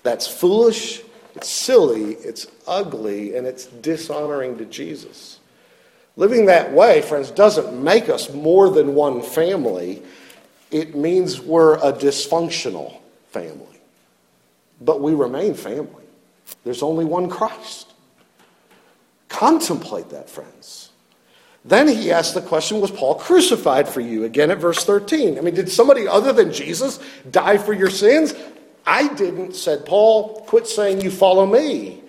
that's 0.02 0.26
foolish, 0.26 1.02
it's 1.36 1.48
silly, 1.48 2.14
it's 2.14 2.48
ugly, 2.66 3.36
and 3.36 3.46
it's 3.46 3.66
dishonoring 3.66 4.58
to 4.58 4.64
Jesus. 4.64 5.38
Living 6.16 6.46
that 6.46 6.72
way, 6.72 7.00
friends, 7.00 7.30
doesn't 7.30 7.80
make 7.80 8.08
us 8.08 8.28
more 8.34 8.70
than 8.70 8.96
one 8.96 9.22
family. 9.22 10.02
It 10.72 10.96
means 10.96 11.40
we're 11.40 11.74
a 11.76 11.92
dysfunctional 11.92 12.98
family 13.30 13.71
but 14.84 15.00
we 15.00 15.14
remain 15.14 15.54
family. 15.54 16.04
There's 16.64 16.82
only 16.82 17.04
one 17.04 17.28
Christ. 17.28 17.92
Contemplate 19.28 20.10
that, 20.10 20.28
friends. 20.28 20.90
Then 21.64 21.86
he 21.86 22.10
asked 22.10 22.34
the 22.34 22.42
question 22.42 22.80
Was 22.80 22.90
Paul 22.90 23.14
crucified 23.14 23.88
for 23.88 24.00
you? 24.00 24.24
Again 24.24 24.50
at 24.50 24.58
verse 24.58 24.84
13. 24.84 25.38
I 25.38 25.40
mean, 25.40 25.54
did 25.54 25.70
somebody 25.70 26.06
other 26.06 26.32
than 26.32 26.52
Jesus 26.52 26.98
die 27.30 27.58
for 27.58 27.72
your 27.72 27.90
sins? 27.90 28.34
I 28.84 29.12
didn't, 29.14 29.54
said 29.54 29.86
Paul. 29.86 30.40
Quit 30.46 30.66
saying 30.66 31.00
you 31.00 31.10
follow 31.10 31.46
me. 31.46 32.02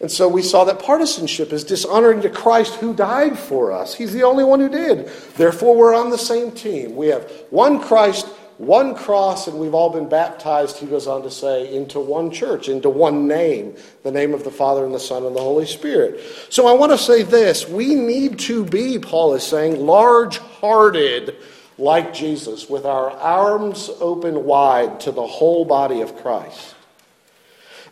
And 0.00 0.10
so 0.10 0.28
we 0.28 0.42
saw 0.42 0.64
that 0.64 0.78
partisanship 0.78 1.52
is 1.52 1.64
dishonoring 1.64 2.22
to 2.22 2.30
Christ 2.30 2.74
who 2.76 2.94
died 2.94 3.36
for 3.36 3.72
us. 3.72 3.94
He's 3.94 4.12
the 4.12 4.22
only 4.22 4.44
one 4.44 4.60
who 4.60 4.68
did. 4.68 5.08
Therefore, 5.36 5.76
we're 5.76 5.94
on 5.94 6.10
the 6.10 6.18
same 6.18 6.52
team. 6.52 6.94
We 6.94 7.08
have 7.08 7.28
one 7.50 7.80
Christ, 7.80 8.28
one 8.58 8.94
cross, 8.96 9.46
and 9.46 9.58
we've 9.58 9.74
all 9.74 9.90
been 9.90 10.08
baptized, 10.08 10.78
he 10.78 10.86
goes 10.86 11.06
on 11.06 11.22
to 11.22 11.30
say, 11.30 11.74
into 11.74 12.00
one 12.00 12.30
church, 12.30 12.68
into 12.68 12.90
one 12.90 13.28
name, 13.28 13.76
the 14.02 14.10
name 14.10 14.34
of 14.34 14.42
the 14.42 14.50
Father 14.50 14.84
and 14.84 14.92
the 14.92 15.00
Son 15.00 15.24
and 15.24 15.34
the 15.34 15.40
Holy 15.40 15.64
Spirit. 15.64 16.20
So 16.50 16.66
I 16.66 16.72
want 16.72 16.92
to 16.92 16.98
say 16.98 17.22
this 17.22 17.68
we 17.68 17.94
need 17.94 18.40
to 18.40 18.64
be, 18.64 18.98
Paul 18.98 19.34
is 19.34 19.44
saying, 19.44 19.80
large 19.80 20.38
hearted 20.38 21.36
like 21.78 22.12
Jesus, 22.12 22.68
with 22.68 22.84
our 22.84 23.10
arms 23.12 23.88
open 24.00 24.44
wide 24.44 24.98
to 25.00 25.12
the 25.12 25.26
whole 25.26 25.64
body 25.64 26.00
of 26.00 26.16
Christ. 26.16 26.74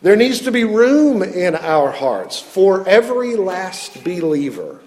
There 0.01 0.17
needs 0.17 0.41
to 0.41 0.51
be 0.51 0.65
room 0.65 1.23
in 1.23 1.55
our 1.55 1.91
hearts 1.91 2.39
for 2.41 2.87
every 2.87 3.35
last 3.35 4.03
believer. 4.03 4.81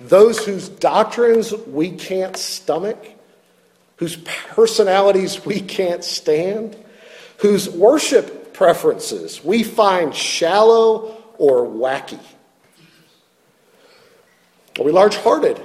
Those 0.00 0.44
whose 0.44 0.68
doctrines 0.68 1.52
we 1.52 1.92
can't 1.92 2.36
stomach, 2.36 2.98
whose 4.02 4.16
personalities 4.16 5.46
we 5.46 5.60
can't 5.60 6.02
stand, 6.02 6.76
whose 7.36 7.70
worship 7.70 8.52
preferences 8.52 9.44
we 9.44 9.62
find 9.62 10.12
shallow 10.12 11.22
or 11.38 11.64
wacky. 11.64 12.18
Are 14.76 14.84
we 14.84 14.90
large 14.90 15.14
hearted? 15.14 15.62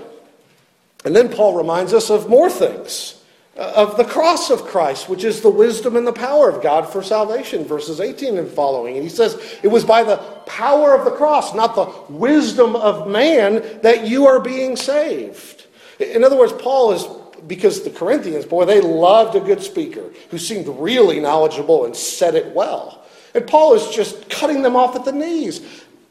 And 1.03 1.15
then 1.15 1.29
Paul 1.29 1.58
reminds 1.58 1.96
us 1.96 2.12
of 2.12 2.29
more 2.29 2.48
things 2.48 3.20
uh, 3.58 3.74
of 3.75 3.98
the 3.98 4.06
cross 4.06 4.51
of 4.51 4.65
Christ, 4.65 5.10
which 5.10 5.24
is 5.24 5.41
the 5.41 5.50
wisdom 5.50 5.96
and 5.96 6.06
the 6.06 6.13
power 6.13 6.48
of 6.48 6.62
God 6.62 6.88
for 6.88 7.01
salvation, 7.01 7.65
verses 7.65 8.00
18 8.00 8.38
and 8.38 8.48
following. 8.48 8.98
And 8.98 9.03
he 9.03 9.10
says, 9.10 9.34
It 9.63 9.70
was 9.70 9.84
by 9.84 10.03
the 10.03 10.17
power 10.46 10.94
of 10.94 11.06
the 11.06 11.12
cross, 11.12 11.56
not 11.56 11.74
the 11.74 12.13
wisdom 12.13 12.75
of 12.75 13.08
man, 13.08 13.79
that 13.82 14.06
you 14.06 14.27
are 14.27 14.39
being 14.39 14.75
saved. 14.75 15.65
In 16.00 16.24
other 16.24 16.38
words, 16.38 16.53
Paul 16.53 16.91
is, 16.91 17.03
because 17.46 17.84
the 17.84 17.89
Corinthians, 17.89 18.46
boy, 18.46 18.65
they 18.65 18.82
loved 18.82 19.36
a 19.36 19.39
good 19.39 19.62
speaker 19.62 20.12
who 20.29 20.38
seemed 20.38 20.67
really 20.67 21.20
knowledgeable 21.20 21.86
and 21.86 21.96
said 21.96 22.36
it 22.36 22.53
well. 22.56 23.06
And 23.36 23.46
Paul 23.46 23.75
is 23.75 23.89
just 23.96 24.29
cutting 24.29 24.62
them 24.62 24.75
off 24.75 24.96
at 24.96 25.06
the 25.06 25.12
knees. 25.12 25.62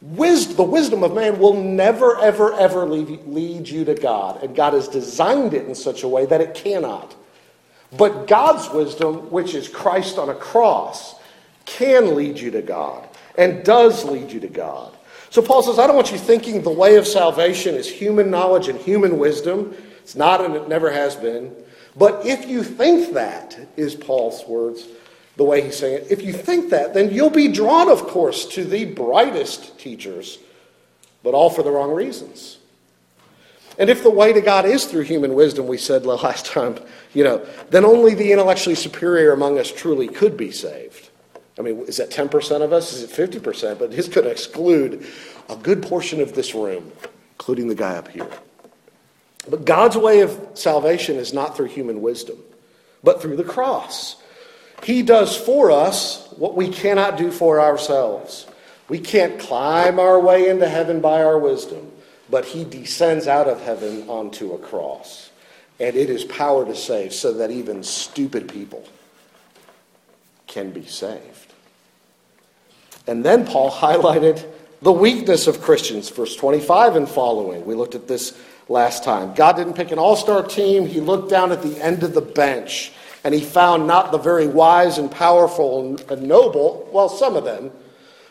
Wisdom, 0.02 0.56
the 0.56 0.62
wisdom 0.62 1.02
of 1.02 1.14
man 1.14 1.38
will 1.38 1.54
never, 1.54 2.18
ever, 2.18 2.54
ever 2.54 2.86
lead, 2.86 3.26
lead 3.26 3.68
you 3.68 3.84
to 3.84 3.94
God. 3.94 4.42
And 4.42 4.54
God 4.54 4.74
has 4.74 4.88
designed 4.88 5.54
it 5.54 5.66
in 5.66 5.74
such 5.74 6.02
a 6.02 6.08
way 6.08 6.26
that 6.26 6.40
it 6.40 6.54
cannot. 6.54 7.16
But 7.96 8.26
God's 8.26 8.68
wisdom, 8.70 9.30
which 9.30 9.54
is 9.54 9.68
Christ 9.68 10.18
on 10.18 10.28
a 10.28 10.34
cross, 10.34 11.16
can 11.64 12.14
lead 12.14 12.38
you 12.38 12.50
to 12.52 12.62
God 12.62 13.08
and 13.38 13.64
does 13.64 14.04
lead 14.04 14.30
you 14.30 14.40
to 14.40 14.48
God. 14.48 14.96
So 15.30 15.42
Paul 15.42 15.62
says, 15.62 15.78
I 15.78 15.86
don't 15.86 15.96
want 15.96 16.12
you 16.12 16.18
thinking 16.18 16.62
the 16.62 16.70
way 16.70 16.96
of 16.96 17.06
salvation 17.06 17.74
is 17.74 17.88
human 17.88 18.30
knowledge 18.30 18.68
and 18.68 18.78
human 18.78 19.18
wisdom. 19.18 19.74
It's 20.06 20.14
not 20.14 20.40
and 20.44 20.54
it 20.54 20.68
never 20.68 20.92
has 20.92 21.16
been. 21.16 21.52
But 21.96 22.24
if 22.24 22.46
you 22.46 22.62
think 22.62 23.14
that, 23.14 23.58
is 23.76 23.96
Paul's 23.96 24.46
words, 24.46 24.86
the 25.34 25.42
way 25.42 25.62
he's 25.62 25.76
saying 25.76 26.04
it, 26.04 26.12
if 26.12 26.22
you 26.22 26.32
think 26.32 26.70
that, 26.70 26.94
then 26.94 27.10
you'll 27.10 27.28
be 27.28 27.48
drawn, 27.48 27.90
of 27.90 28.04
course, 28.04 28.46
to 28.50 28.62
the 28.62 28.84
brightest 28.84 29.80
teachers, 29.80 30.38
but 31.24 31.34
all 31.34 31.50
for 31.50 31.64
the 31.64 31.72
wrong 31.72 31.90
reasons. 31.90 32.58
And 33.80 33.90
if 33.90 34.04
the 34.04 34.10
way 34.10 34.32
to 34.32 34.40
God 34.40 34.64
is 34.64 34.84
through 34.84 35.02
human 35.02 35.34
wisdom, 35.34 35.66
we 35.66 35.76
said 35.76 36.06
last 36.06 36.46
time, 36.46 36.78
you 37.12 37.24
know, 37.24 37.44
then 37.70 37.84
only 37.84 38.14
the 38.14 38.30
intellectually 38.30 38.76
superior 38.76 39.32
among 39.32 39.58
us 39.58 39.72
truly 39.72 40.06
could 40.06 40.36
be 40.36 40.52
saved. 40.52 41.10
I 41.58 41.62
mean, 41.62 41.80
is 41.80 41.96
that 41.96 42.10
10% 42.10 42.62
of 42.62 42.72
us? 42.72 42.92
Is 42.92 43.02
it 43.02 43.10
50%? 43.10 43.76
But 43.80 43.90
this 43.90 44.06
could 44.06 44.26
exclude 44.26 45.04
a 45.48 45.56
good 45.56 45.82
portion 45.82 46.20
of 46.20 46.36
this 46.36 46.54
room, 46.54 46.92
including 47.32 47.66
the 47.66 47.74
guy 47.74 47.96
up 47.96 48.06
here. 48.06 48.28
But 49.48 49.64
God's 49.64 49.96
way 49.96 50.20
of 50.20 50.50
salvation 50.54 51.16
is 51.16 51.32
not 51.32 51.56
through 51.56 51.66
human 51.66 52.02
wisdom, 52.02 52.38
but 53.04 53.22
through 53.22 53.36
the 53.36 53.44
cross. 53.44 54.16
He 54.82 55.02
does 55.02 55.36
for 55.36 55.70
us 55.70 56.28
what 56.36 56.56
we 56.56 56.68
cannot 56.68 57.16
do 57.16 57.30
for 57.30 57.60
ourselves. 57.60 58.46
We 58.88 58.98
can't 58.98 59.38
climb 59.38 59.98
our 59.98 60.20
way 60.20 60.48
into 60.48 60.68
heaven 60.68 61.00
by 61.00 61.22
our 61.22 61.38
wisdom 61.38 61.92
but 62.28 62.44
he 62.44 62.64
descends 62.64 63.26
out 63.26 63.48
of 63.48 63.60
heaven 63.62 64.08
onto 64.08 64.52
a 64.52 64.58
cross. 64.58 65.30
And 65.78 65.94
it 65.94 66.10
is 66.10 66.24
power 66.24 66.64
to 66.64 66.74
save 66.74 67.12
so 67.12 67.34
that 67.34 67.50
even 67.50 67.82
stupid 67.82 68.48
people 68.48 68.86
can 70.46 70.70
be 70.70 70.86
saved. 70.86 71.52
And 73.06 73.24
then 73.24 73.46
Paul 73.46 73.70
highlighted 73.80 74.44
the 74.82 74.92
weakness 74.92 75.46
of 75.46 75.62
Christians, 75.62 76.08
verse 76.10 76.36
25 76.36 76.96
and 76.96 77.08
following. 77.08 77.64
We 77.64 77.74
looked 77.74 77.94
at 77.94 78.08
this 78.08 78.38
last 78.68 79.04
time. 79.04 79.34
God 79.34 79.56
didn't 79.56 79.74
pick 79.74 79.90
an 79.90 79.98
all 79.98 80.16
star 80.16 80.42
team, 80.42 80.86
He 80.86 81.00
looked 81.00 81.30
down 81.30 81.52
at 81.52 81.62
the 81.62 81.80
end 81.82 82.02
of 82.02 82.14
the 82.14 82.20
bench 82.20 82.92
and 83.24 83.34
He 83.34 83.40
found 83.40 83.86
not 83.86 84.12
the 84.12 84.18
very 84.18 84.46
wise 84.46 84.98
and 84.98 85.10
powerful 85.10 85.96
and 86.08 86.22
noble, 86.22 86.88
well, 86.92 87.08
some 87.08 87.36
of 87.36 87.44
them 87.44 87.70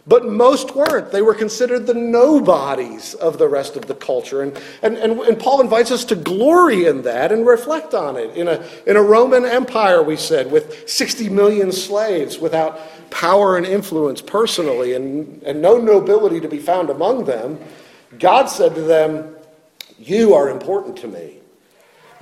but 0.08 0.26
most 0.26 0.76
weren't. 0.76 1.12
They 1.12 1.22
were 1.22 1.34
considered 1.34 1.88
the 1.88 1.94
nobodies 1.94 3.16
of 3.16 3.38
the 3.38 3.48
rest 3.48 3.76
of 3.76 3.88
the 3.88 3.96
culture. 3.96 4.42
And, 4.42 4.60
and, 4.82 4.98
and, 4.98 5.20
and, 5.20 5.40
Paul 5.40 5.62
invites 5.62 5.90
us 5.90 6.06
to 6.06 6.16
glory 6.16 6.86
in 6.86 7.02
that 7.04 7.32
and 7.32 7.46
reflect 7.46 7.94
on 7.94 8.16
it. 8.16 8.36
In 8.38 8.48
a, 8.48 8.64
in 8.86 8.98
a 8.98 9.02
Roman 9.02 9.46
Empire, 9.46 10.04
we 10.04 10.16
said, 10.16 10.52
with 10.52 10.88
60 10.88 11.30
million 11.30 11.72
slaves, 11.72 12.38
without 12.38 12.80
power 13.10 13.58
and 13.58 13.66
influence 13.66 14.22
personally, 14.22 14.94
and, 14.94 15.42
and 15.44 15.62
no 15.62 15.80
nobility 15.80 16.40
to 16.40 16.48
be 16.48 16.60
found 16.60 16.92
among 16.92 17.26
them, 17.26 17.60
God 18.20 18.46
said 18.46 18.76
to 18.76 18.82
them, 18.82 19.36
You 19.98 20.34
are 20.34 20.50
important 20.50 20.98
to 20.98 21.08
me. 21.08 21.40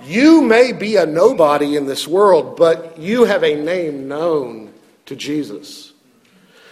You 0.03 0.41
may 0.41 0.73
be 0.73 0.95
a 0.95 1.05
nobody 1.05 1.75
in 1.75 1.85
this 1.85 2.07
world, 2.07 2.57
but 2.57 2.97
you 2.97 3.25
have 3.25 3.43
a 3.43 3.55
name 3.55 4.07
known 4.07 4.73
to 5.05 5.15
Jesus. 5.15 5.93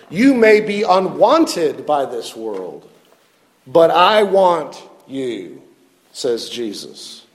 You 0.10 0.34
may 0.34 0.60
be 0.60 0.84
unwanted 0.84 1.86
by 1.86 2.06
this 2.06 2.36
world, 2.36 2.90
but 3.66 3.92
I 3.92 4.24
want 4.24 4.82
you, 5.08 5.62
says 6.12 6.50
Jesus. 6.50 7.26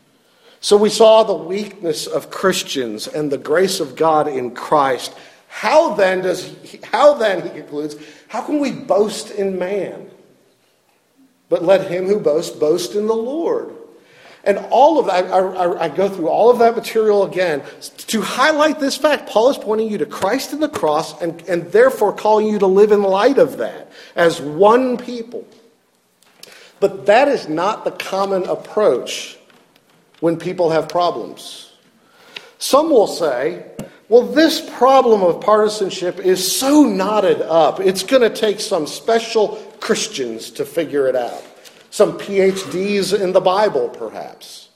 So 0.60 0.76
we 0.76 0.90
saw 0.90 1.22
the 1.22 1.34
weakness 1.34 2.06
of 2.06 2.30
Christians 2.30 3.06
and 3.06 3.30
the 3.30 3.38
grace 3.38 3.80
of 3.80 3.96
God 3.96 4.28
in 4.28 4.54
Christ. 4.54 5.14
How 5.48 5.94
then 5.94 6.22
does 6.22 6.54
he, 6.64 6.80
how 6.82 7.14
then 7.14 7.42
he 7.42 7.48
concludes, 7.48 7.96
how 8.28 8.42
can 8.42 8.58
we 8.58 8.72
boast 8.72 9.30
in 9.30 9.58
man? 9.58 10.10
But 11.48 11.62
let 11.62 11.90
him 11.90 12.06
who 12.06 12.18
boasts 12.18 12.56
boast 12.56 12.94
in 12.94 13.06
the 13.06 13.14
Lord. 13.14 13.74
And 14.46 14.58
all 14.70 15.00
of 15.00 15.06
that, 15.06 15.24
I, 15.24 15.38
I, 15.38 15.84
I, 15.84 15.88
go 15.88 16.08
through 16.08 16.28
all 16.28 16.50
of 16.50 16.60
that 16.60 16.76
material 16.76 17.24
again 17.24 17.64
to 17.96 18.20
highlight 18.20 18.78
this 18.78 18.96
fact. 18.96 19.28
Paul 19.28 19.50
is 19.50 19.58
pointing 19.58 19.90
you 19.90 19.98
to 19.98 20.06
Christ 20.06 20.52
and 20.52 20.62
the 20.62 20.68
cross 20.68 21.20
and, 21.20 21.42
and 21.48 21.64
therefore 21.72 22.12
calling 22.12 22.46
you 22.46 22.60
to 22.60 22.66
live 22.66 22.92
in 22.92 23.02
light 23.02 23.38
of 23.38 23.56
that 23.58 23.90
as 24.14 24.40
one 24.40 24.98
people. 24.98 25.46
But 26.78 27.06
that 27.06 27.26
is 27.26 27.48
not 27.48 27.84
the 27.84 27.90
common 27.90 28.44
approach 28.44 29.36
when 30.20 30.36
people 30.36 30.70
have 30.70 30.88
problems. 30.88 31.72
Some 32.58 32.90
will 32.90 33.08
say, 33.08 33.66
well, 34.08 34.22
this 34.22 34.60
problem 34.76 35.22
of 35.22 35.40
partisanship 35.40 36.20
is 36.20 36.56
so 36.56 36.84
knotted 36.84 37.42
up, 37.42 37.80
it's 37.80 38.04
going 38.04 38.22
to 38.22 38.30
take 38.30 38.60
some 38.60 38.86
special 38.86 39.56
Christians 39.86 40.50
to 40.50 40.64
figure 40.64 41.06
it 41.06 41.14
out 41.14 41.44
some 41.90 42.18
PhDs 42.18 43.18
in 43.18 43.32
the 43.32 43.40
Bible, 43.40 43.88
perhaps. 43.88 44.68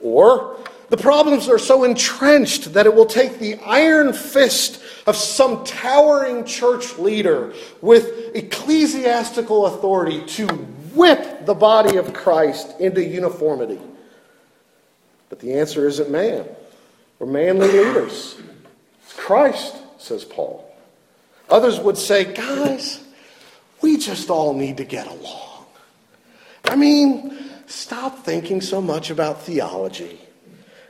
Or 0.00 0.58
the 0.90 0.96
problems 0.96 1.48
are 1.48 1.60
so 1.60 1.84
entrenched 1.84 2.72
that 2.74 2.86
it 2.86 2.94
will 2.94 3.06
take 3.06 3.38
the 3.38 3.54
iron 3.64 4.12
fist 4.12 4.82
of 5.06 5.14
some 5.14 5.64
towering 5.64 6.44
church 6.44 6.98
leader 6.98 7.54
with 7.80 8.34
ecclesiastical 8.34 9.66
authority 9.66 10.26
to 10.26 10.48
whip 10.96 11.46
the 11.46 11.54
body 11.54 11.96
of 11.96 12.12
Christ 12.12 12.80
into 12.80 13.02
uniformity. 13.02 13.80
But 15.28 15.38
the 15.38 15.54
answer 15.54 15.86
isn't 15.86 16.10
man 16.10 16.46
or 17.20 17.28
manly 17.28 17.68
leaders. 17.68 18.36
It's 19.04 19.12
Christ, 19.12 19.76
says 19.98 20.24
Paul. 20.24 20.68
Others 21.48 21.78
would 21.78 21.96
say, 21.96 22.34
guys, 22.34 23.05
we 23.80 23.96
just 23.96 24.30
all 24.30 24.54
need 24.54 24.76
to 24.78 24.84
get 24.84 25.06
along. 25.06 25.66
I 26.64 26.76
mean, 26.76 27.36
stop 27.66 28.24
thinking 28.24 28.60
so 28.60 28.80
much 28.80 29.10
about 29.10 29.42
theology. 29.42 30.20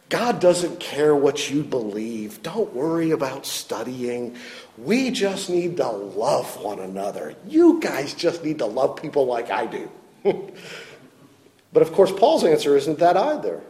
God 0.08 0.40
doesn't 0.40 0.78
care 0.78 1.14
what 1.16 1.50
you 1.50 1.64
believe. 1.64 2.42
Don't 2.42 2.72
worry 2.72 3.10
about 3.10 3.44
studying. 3.44 4.36
We 4.78 5.10
just 5.10 5.50
need 5.50 5.78
to 5.78 5.88
love 5.88 6.62
one 6.62 6.78
another. 6.78 7.34
You 7.46 7.80
guys 7.80 8.14
just 8.14 8.44
need 8.44 8.58
to 8.58 8.66
love 8.66 8.96
people 8.96 9.26
like 9.26 9.50
I 9.50 9.66
do. 9.66 9.90
but 11.72 11.82
of 11.82 11.92
course, 11.92 12.12
Paul's 12.12 12.44
answer 12.44 12.76
isn't 12.76 13.00
that 13.00 13.16
either. 13.16 13.60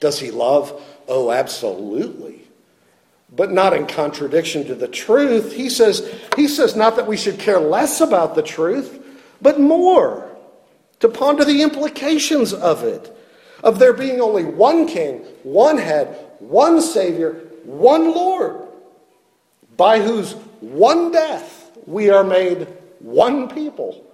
Does 0.00 0.18
he 0.18 0.30
love? 0.30 0.82
Oh, 1.06 1.30
absolutely. 1.30 2.41
But 3.34 3.50
not 3.50 3.72
in 3.72 3.86
contradiction 3.86 4.66
to 4.66 4.74
the 4.74 4.88
truth. 4.88 5.52
He 5.52 5.70
says, 5.70 6.06
he 6.36 6.46
says 6.46 6.76
not 6.76 6.96
that 6.96 7.06
we 7.06 7.16
should 7.16 7.38
care 7.38 7.58
less 7.58 8.00
about 8.00 8.34
the 8.34 8.42
truth, 8.42 9.02
but 9.40 9.58
more 9.58 10.28
to 11.00 11.08
ponder 11.08 11.44
the 11.44 11.62
implications 11.62 12.52
of 12.52 12.84
it, 12.84 13.16
of 13.64 13.78
there 13.78 13.92
being 13.92 14.20
only 14.20 14.44
one 14.44 14.86
king, 14.86 15.18
one 15.42 15.78
head, 15.78 16.08
one 16.38 16.80
Savior, 16.80 17.32
one 17.64 18.14
Lord, 18.14 18.68
by 19.76 20.00
whose 20.00 20.34
one 20.60 21.10
death 21.10 21.70
we 21.86 22.10
are 22.10 22.24
made 22.24 22.68
one 23.00 23.48
people. 23.48 24.04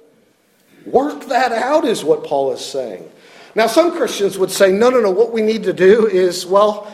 Work 0.87 1.26
that 1.26 1.52
out, 1.52 1.85
is 1.85 2.04
what 2.04 2.24
Paul 2.24 2.52
is 2.52 2.64
saying. 2.64 3.11
Now, 3.54 3.66
some 3.66 3.96
Christians 3.96 4.38
would 4.38 4.50
say, 4.50 4.72
no, 4.72 4.88
no, 4.88 5.00
no, 5.00 5.11
what 5.11 5.33
we 5.33 5.42
need 5.42 5.64
to 5.64 5.72
do 5.72 6.07
is, 6.07 6.46
well, 6.46 6.90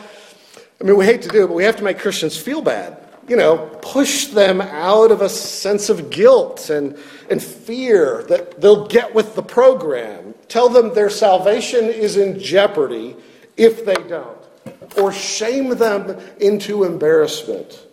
I 0.79 0.83
mean, 0.83 0.97
we 0.97 1.05
hate 1.05 1.21
to 1.23 1.29
do 1.29 1.43
it, 1.43 1.47
but 1.47 1.53
we 1.53 1.63
have 1.63 1.77
to 1.77 1.83
make 1.83 1.99
Christians 1.99 2.37
feel 2.37 2.61
bad. 2.61 2.97
you 3.27 3.35
know, 3.35 3.57
push 3.81 4.27
them 4.27 4.61
out 4.61 5.11
of 5.11 5.21
a 5.21 5.29
sense 5.29 5.89
of 5.89 6.09
guilt 6.09 6.69
and, 6.69 6.97
and 7.29 7.41
fear 7.41 8.23
that 8.23 8.61
they'll 8.61 8.87
get 8.87 9.15
with 9.15 9.35
the 9.35 9.41
program. 9.41 10.35
Tell 10.47 10.69
them 10.69 10.93
their 10.93 11.09
salvation 11.09 11.85
is 11.85 12.17
in 12.17 12.39
jeopardy 12.39 13.15
if 13.57 13.85
they 13.85 13.95
don't, 13.95 14.37
or 14.97 15.11
shame 15.11 15.69
them 15.69 16.19
into 16.39 16.83
embarrassment. 16.83 17.83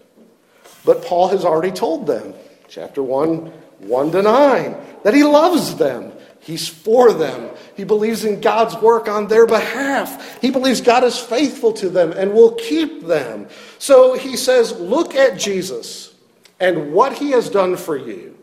But 0.84 1.04
Paul 1.04 1.28
has 1.28 1.44
already 1.44 1.70
told 1.70 2.06
them, 2.06 2.34
chapter 2.68 3.02
1, 3.02 3.46
1 3.78 4.12
to 4.12 4.22
9, 4.22 4.76
that 5.04 5.14
he 5.14 5.24
loves 5.24 5.76
them. 5.76 6.11
He's 6.42 6.68
for 6.68 7.12
them. 7.12 7.50
He 7.76 7.84
believes 7.84 8.24
in 8.24 8.40
God's 8.40 8.74
work 8.76 9.08
on 9.08 9.28
their 9.28 9.46
behalf. 9.46 10.40
He 10.40 10.50
believes 10.50 10.80
God 10.80 11.04
is 11.04 11.16
faithful 11.16 11.72
to 11.74 11.88
them 11.88 12.10
and 12.12 12.34
will 12.34 12.54
keep 12.54 13.06
them. 13.06 13.48
So 13.78 14.14
he 14.18 14.36
says, 14.36 14.72
Look 14.72 15.14
at 15.14 15.38
Jesus 15.38 16.12
and 16.58 16.92
what 16.92 17.12
he 17.12 17.30
has 17.30 17.48
done 17.48 17.76
for 17.76 17.96
you 17.96 18.36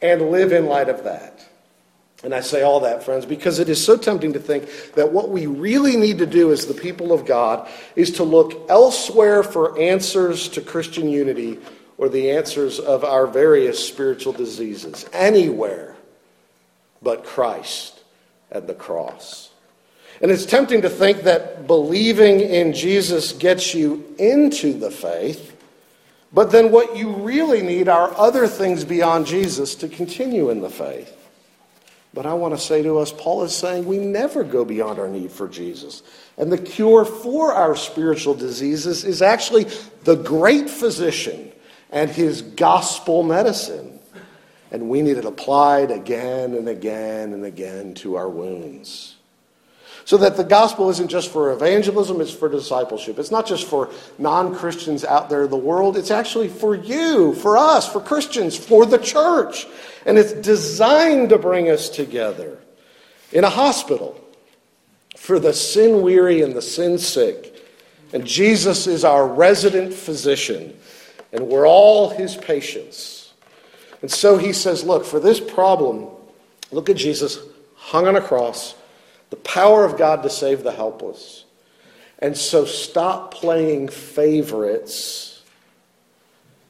and 0.00 0.30
live 0.30 0.52
in 0.52 0.64
light 0.64 0.88
of 0.88 1.04
that. 1.04 1.46
And 2.24 2.34
I 2.34 2.40
say 2.40 2.62
all 2.62 2.80
that, 2.80 3.02
friends, 3.02 3.26
because 3.26 3.58
it 3.58 3.68
is 3.68 3.84
so 3.84 3.98
tempting 3.98 4.32
to 4.32 4.38
think 4.38 4.68
that 4.94 5.12
what 5.12 5.28
we 5.28 5.46
really 5.46 5.96
need 5.96 6.18
to 6.18 6.26
do 6.26 6.52
as 6.52 6.66
the 6.66 6.74
people 6.74 7.12
of 7.12 7.26
God 7.26 7.68
is 7.96 8.12
to 8.12 8.24
look 8.24 8.70
elsewhere 8.70 9.42
for 9.42 9.78
answers 9.78 10.48
to 10.50 10.60
Christian 10.62 11.08
unity 11.08 11.58
or 11.98 12.08
the 12.08 12.30
answers 12.30 12.78
of 12.78 13.04
our 13.04 13.26
various 13.26 13.84
spiritual 13.84 14.32
diseases. 14.32 15.04
Anywhere 15.12 15.91
but 17.02 17.24
Christ 17.24 18.00
and 18.50 18.66
the 18.66 18.74
cross. 18.74 19.50
And 20.20 20.30
it's 20.30 20.46
tempting 20.46 20.82
to 20.82 20.90
think 20.90 21.22
that 21.22 21.66
believing 21.66 22.40
in 22.40 22.72
Jesus 22.72 23.32
gets 23.32 23.74
you 23.74 24.14
into 24.18 24.72
the 24.72 24.90
faith, 24.90 25.56
but 26.32 26.50
then 26.50 26.70
what 26.70 26.96
you 26.96 27.10
really 27.10 27.62
need 27.62 27.88
are 27.88 28.16
other 28.16 28.46
things 28.46 28.84
beyond 28.84 29.26
Jesus 29.26 29.74
to 29.76 29.88
continue 29.88 30.50
in 30.50 30.60
the 30.60 30.70
faith. 30.70 31.18
But 32.14 32.26
I 32.26 32.34
want 32.34 32.54
to 32.54 32.60
say 32.60 32.82
to 32.82 32.98
us, 32.98 33.10
Paul 33.10 33.42
is 33.42 33.54
saying 33.54 33.86
we 33.86 33.98
never 33.98 34.44
go 34.44 34.64
beyond 34.64 34.98
our 34.98 35.08
need 35.08 35.32
for 35.32 35.48
Jesus. 35.48 36.02
And 36.36 36.52
the 36.52 36.58
cure 36.58 37.04
for 37.04 37.54
our 37.54 37.74
spiritual 37.74 38.34
diseases 38.34 39.04
is 39.04 39.22
actually 39.22 39.64
the 40.04 40.16
great 40.16 40.68
physician 40.68 41.50
and 41.90 42.10
his 42.10 42.42
gospel 42.42 43.22
medicine 43.22 43.91
and 44.72 44.88
we 44.88 45.02
need 45.02 45.18
it 45.18 45.26
applied 45.26 45.90
again 45.90 46.54
and 46.54 46.66
again 46.66 47.34
and 47.34 47.44
again 47.44 47.92
to 47.92 48.16
our 48.16 48.28
wounds. 48.28 49.16
So 50.04 50.16
that 50.16 50.36
the 50.36 50.44
gospel 50.44 50.90
isn't 50.90 51.08
just 51.08 51.30
for 51.30 51.52
evangelism, 51.52 52.20
it's 52.20 52.32
for 52.32 52.48
discipleship. 52.48 53.18
It's 53.18 53.30
not 53.30 53.46
just 53.46 53.68
for 53.68 53.90
non 54.18 54.56
Christians 54.56 55.04
out 55.04 55.28
there 55.28 55.44
in 55.44 55.50
the 55.50 55.56
world, 55.56 55.96
it's 55.96 56.10
actually 56.10 56.48
for 56.48 56.74
you, 56.74 57.34
for 57.34 57.56
us, 57.56 57.86
for 57.86 58.00
Christians, 58.00 58.56
for 58.56 58.84
the 58.84 58.98
church. 58.98 59.66
And 60.06 60.18
it's 60.18 60.32
designed 60.32 61.28
to 61.28 61.38
bring 61.38 61.70
us 61.70 61.88
together 61.88 62.58
in 63.30 63.44
a 63.44 63.50
hospital 63.50 64.18
for 65.16 65.38
the 65.38 65.52
sin 65.52 66.02
weary 66.02 66.42
and 66.42 66.54
the 66.54 66.62
sin 66.62 66.98
sick. 66.98 67.50
And 68.12 68.26
Jesus 68.26 68.86
is 68.86 69.04
our 69.04 69.26
resident 69.26 69.94
physician, 69.94 70.76
and 71.32 71.46
we're 71.46 71.68
all 71.68 72.10
his 72.10 72.36
patients. 72.36 73.21
And 74.02 74.10
so 74.10 74.36
he 74.36 74.52
says, 74.52 74.84
Look, 74.84 75.04
for 75.04 75.20
this 75.20 75.40
problem, 75.40 76.08
look 76.70 76.90
at 76.90 76.96
Jesus 76.96 77.38
hung 77.76 78.06
on 78.06 78.16
a 78.16 78.20
cross, 78.20 78.74
the 79.30 79.36
power 79.36 79.84
of 79.84 79.96
God 79.96 80.22
to 80.22 80.30
save 80.30 80.62
the 80.62 80.72
helpless. 80.72 81.44
And 82.18 82.36
so 82.36 82.64
stop 82.64 83.34
playing 83.34 83.88
favorites 83.88 85.42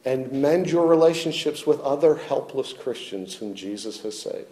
and 0.05 0.33
mend 0.33 0.71
your 0.71 0.87
relationships 0.87 1.67
with 1.67 1.81
other 1.81 2.17
helpless 2.17 2.73
Christians 2.73 3.35
whom 3.35 3.55
Jesus 3.55 4.01
has 4.03 4.19
saved. 4.19 4.47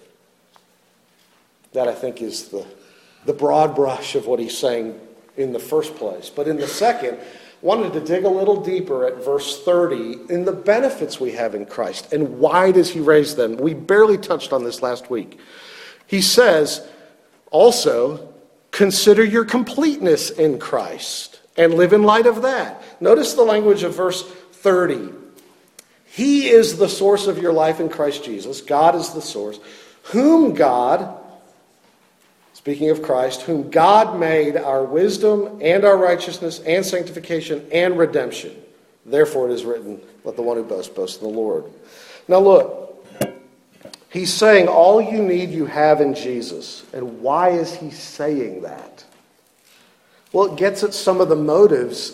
That, 1.72 1.88
I 1.88 1.94
think, 1.94 2.20
is 2.20 2.48
the, 2.48 2.66
the 3.24 3.32
broad 3.32 3.74
brush 3.74 4.14
of 4.14 4.26
what 4.26 4.38
he's 4.38 4.56
saying 4.56 4.98
in 5.36 5.52
the 5.52 5.58
first 5.58 5.94
place. 5.96 6.30
But 6.30 6.46
in 6.46 6.56
the 6.56 6.68
second, 6.68 7.18
wanted 7.62 7.92
to 7.92 8.00
dig 8.00 8.24
a 8.24 8.28
little 8.28 8.62
deeper 8.62 9.06
at 9.06 9.22
verse 9.22 9.62
30 9.64 10.32
in 10.32 10.44
the 10.44 10.52
benefits 10.52 11.20
we 11.20 11.32
have 11.32 11.54
in 11.54 11.66
Christ 11.66 12.12
and 12.12 12.38
why 12.38 12.72
does 12.72 12.90
he 12.90 13.00
raise 13.00 13.34
them. 13.34 13.56
We 13.56 13.74
barely 13.74 14.16
touched 14.16 14.52
on 14.52 14.64
this 14.64 14.82
last 14.82 15.10
week. 15.10 15.38
He 16.06 16.22
says, 16.22 16.86
also, 17.50 18.32
consider 18.70 19.24
your 19.24 19.44
completeness 19.44 20.30
in 20.30 20.58
Christ 20.58 21.40
and 21.56 21.74
live 21.74 21.92
in 21.92 22.02
light 22.02 22.26
of 22.26 22.42
that. 22.42 22.82
Notice 23.00 23.34
the 23.34 23.42
language 23.42 23.82
of 23.82 23.94
verse 23.94 24.22
30. 24.22 25.12
He 26.06 26.48
is 26.48 26.78
the 26.78 26.88
source 26.88 27.26
of 27.26 27.38
your 27.38 27.52
life 27.52 27.78
in 27.78 27.88
Christ 27.88 28.24
Jesus. 28.24 28.60
God 28.62 28.94
is 28.94 29.10
the 29.10 29.22
source, 29.22 29.60
whom 30.04 30.54
God 30.54 31.19
Speaking 32.60 32.90
of 32.90 33.00
Christ, 33.00 33.40
whom 33.40 33.70
God 33.70 34.20
made 34.20 34.54
our 34.54 34.84
wisdom 34.84 35.60
and 35.62 35.82
our 35.82 35.96
righteousness 35.96 36.60
and 36.66 36.84
sanctification 36.84 37.66
and 37.72 37.96
redemption. 37.96 38.54
Therefore 39.06 39.48
it 39.48 39.54
is 39.54 39.64
written, 39.64 39.98
Let 40.24 40.36
the 40.36 40.42
one 40.42 40.58
who 40.58 40.64
boasts 40.64 40.92
boast 40.92 41.22
in 41.22 41.26
the 41.26 41.34
Lord. 41.34 41.64
Now 42.28 42.40
look, 42.40 43.02
he's 44.10 44.30
saying 44.30 44.68
all 44.68 45.00
you 45.00 45.22
need 45.22 45.48
you 45.48 45.64
have 45.64 46.02
in 46.02 46.12
Jesus. 46.12 46.84
And 46.92 47.22
why 47.22 47.48
is 47.48 47.74
he 47.74 47.90
saying 47.90 48.60
that? 48.60 49.06
Well, 50.30 50.52
it 50.52 50.58
gets 50.58 50.84
at 50.84 50.92
some 50.92 51.22
of 51.22 51.30
the 51.30 51.36
motives 51.36 52.12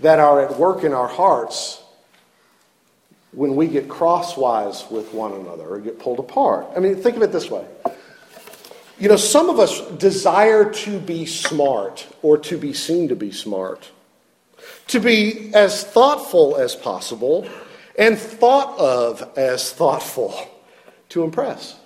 that 0.00 0.18
are 0.18 0.44
at 0.44 0.58
work 0.58 0.82
in 0.82 0.92
our 0.92 1.06
hearts 1.06 1.80
when 3.30 3.54
we 3.54 3.68
get 3.68 3.88
crosswise 3.88 4.90
with 4.90 5.14
one 5.14 5.34
another 5.34 5.68
or 5.68 5.78
get 5.78 6.00
pulled 6.00 6.18
apart. 6.18 6.66
I 6.76 6.80
mean, 6.80 6.96
think 6.96 7.14
of 7.14 7.22
it 7.22 7.30
this 7.30 7.48
way 7.48 7.64
you 8.98 9.08
know, 9.08 9.16
some 9.16 9.48
of 9.48 9.58
us 9.60 9.80
desire 9.92 10.72
to 10.72 10.98
be 10.98 11.24
smart 11.24 12.06
or 12.22 12.36
to 12.38 12.58
be 12.58 12.72
seen 12.72 13.08
to 13.08 13.16
be 13.16 13.30
smart, 13.30 13.90
to 14.88 14.98
be 14.98 15.54
as 15.54 15.84
thoughtful 15.84 16.56
as 16.56 16.74
possible 16.74 17.48
and 17.96 18.18
thought 18.18 18.76
of 18.78 19.38
as 19.38 19.72
thoughtful 19.72 20.34
to 21.10 21.22
impress. 21.22 21.76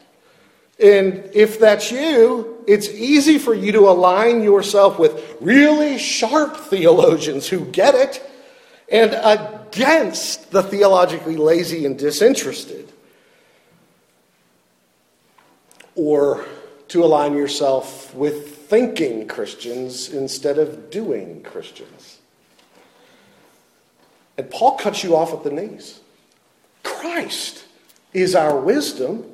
And 0.82 1.30
if 1.34 1.58
that's 1.60 1.92
you, 1.92 2.64
it's 2.66 2.88
easy 2.88 3.38
for 3.38 3.54
you 3.54 3.72
to 3.72 3.88
align 3.88 4.42
yourself 4.42 4.98
with 4.98 5.36
really 5.40 5.98
sharp 5.98 6.56
theologians 6.56 7.46
who 7.46 7.66
get 7.66 7.94
it 7.94 8.28
and 8.90 9.14
against 9.22 10.50
the 10.50 10.62
theologically 10.62 11.36
lazy 11.36 11.84
and 11.86 11.98
disinterested. 11.98 12.90
Or 15.94 16.44
to 16.88 17.04
align 17.04 17.36
yourself 17.36 18.14
with 18.14 18.56
thinking 18.68 19.26
Christians 19.26 20.08
instead 20.08 20.58
of 20.58 20.90
doing 20.90 21.42
Christians. 21.42 22.18
And 24.38 24.50
Paul 24.50 24.76
cuts 24.76 25.04
you 25.04 25.16
off 25.16 25.32
at 25.32 25.44
the 25.44 25.50
knees. 25.50 26.00
Christ 26.82 27.64
is 28.12 28.34
our 28.34 28.58
wisdom. 28.58 29.24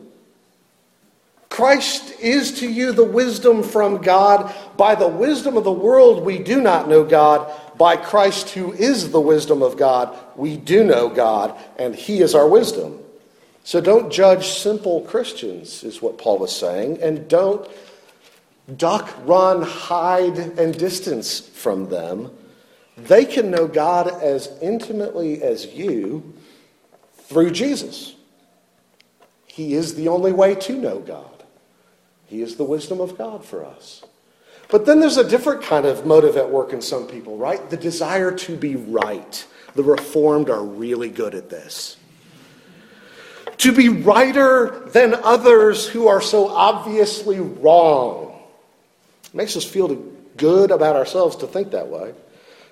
Christ 1.51 2.13
is 2.21 2.61
to 2.61 2.69
you 2.69 2.93
the 2.93 3.05
wisdom 3.05 3.63
from 3.63 3.99
God. 3.99 4.55
By 4.77 4.95
the 4.95 5.09
wisdom 5.09 5.57
of 5.57 5.65
the 5.65 5.73
world, 5.73 6.25
we 6.25 6.39
do 6.39 6.61
not 6.61 6.89
know 6.89 7.05
God. 7.05 7.53
By 7.77 7.97
Christ, 7.97 8.51
who 8.51 8.73
is 8.73 9.11
the 9.11 9.21
wisdom 9.21 9.63
of 9.63 9.77
God, 9.77 10.17
we 10.37 10.57
do 10.57 10.85
know 10.85 11.09
God, 11.09 11.59
and 11.79 11.95
He 11.95 12.21
is 12.21 12.35
our 12.35 12.49
wisdom. 12.49 13.01
So 13.69 13.83
don't 13.83 14.11
judge 14.11 14.49
simple 14.49 15.03
Christians, 15.03 15.85
is 15.85 16.01
what 16.01 16.17
Paul 16.17 16.39
was 16.39 16.57
saying, 16.57 17.03
and 17.03 17.29
don't 17.29 17.71
duck, 18.79 19.15
run, 19.27 19.61
hide, 19.61 20.39
and 20.39 20.75
distance 20.75 21.41
from 21.41 21.91
them. 21.91 22.31
They 22.97 23.27
can 23.27 23.51
know 23.51 23.69
God 23.69 24.09
as 24.23 24.51
intimately 24.63 25.43
as 25.43 25.67
you 25.67 26.33
through 27.13 27.51
Jesus. 27.51 28.15
He 29.47 29.75
is 29.75 29.97
the 29.97 30.09
only 30.09 30.33
way 30.33 30.55
to 30.55 30.73
know 30.73 31.01
God. 31.01 31.45
He 32.25 32.41
is 32.41 32.57
the 32.57 32.65
wisdom 32.65 33.03
of 33.03 33.19
God 33.19 33.45
for 33.45 33.67
us. 33.67 34.03
But 34.71 34.87
then 34.87 34.99
there's 34.99 35.19
a 35.19 35.29
different 35.29 35.63
kind 35.63 35.85
of 35.85 36.07
motive 36.07 36.39
at 36.39 36.49
work 36.49 36.73
in 36.73 36.81
some 36.81 37.07
people, 37.07 37.37
right? 37.37 37.69
The 37.69 37.77
desire 37.77 38.33
to 38.33 38.57
be 38.57 38.77
right. 38.77 39.47
The 39.75 39.85
Reformed 39.85 40.49
are 40.49 40.65
really 40.65 41.11
good 41.11 41.35
at 41.35 41.51
this 41.51 41.98
to 43.59 43.73
be 43.73 43.89
righter 43.89 44.89
than 44.93 45.15
others 45.15 45.87
who 45.87 46.09
are 46.09 46.21
so 46.21 46.49
obviously 46.49 47.41
wrong. 47.41 48.39
It 49.25 49.35
makes 49.35 49.57
us 49.57 49.65
feel 49.65 49.95
good 50.37 50.71
about 50.71 50.97
ourselves 50.97 51.37
to 51.37 51.47
think 51.47 51.73
that 51.73 51.89
way. 51.89 52.15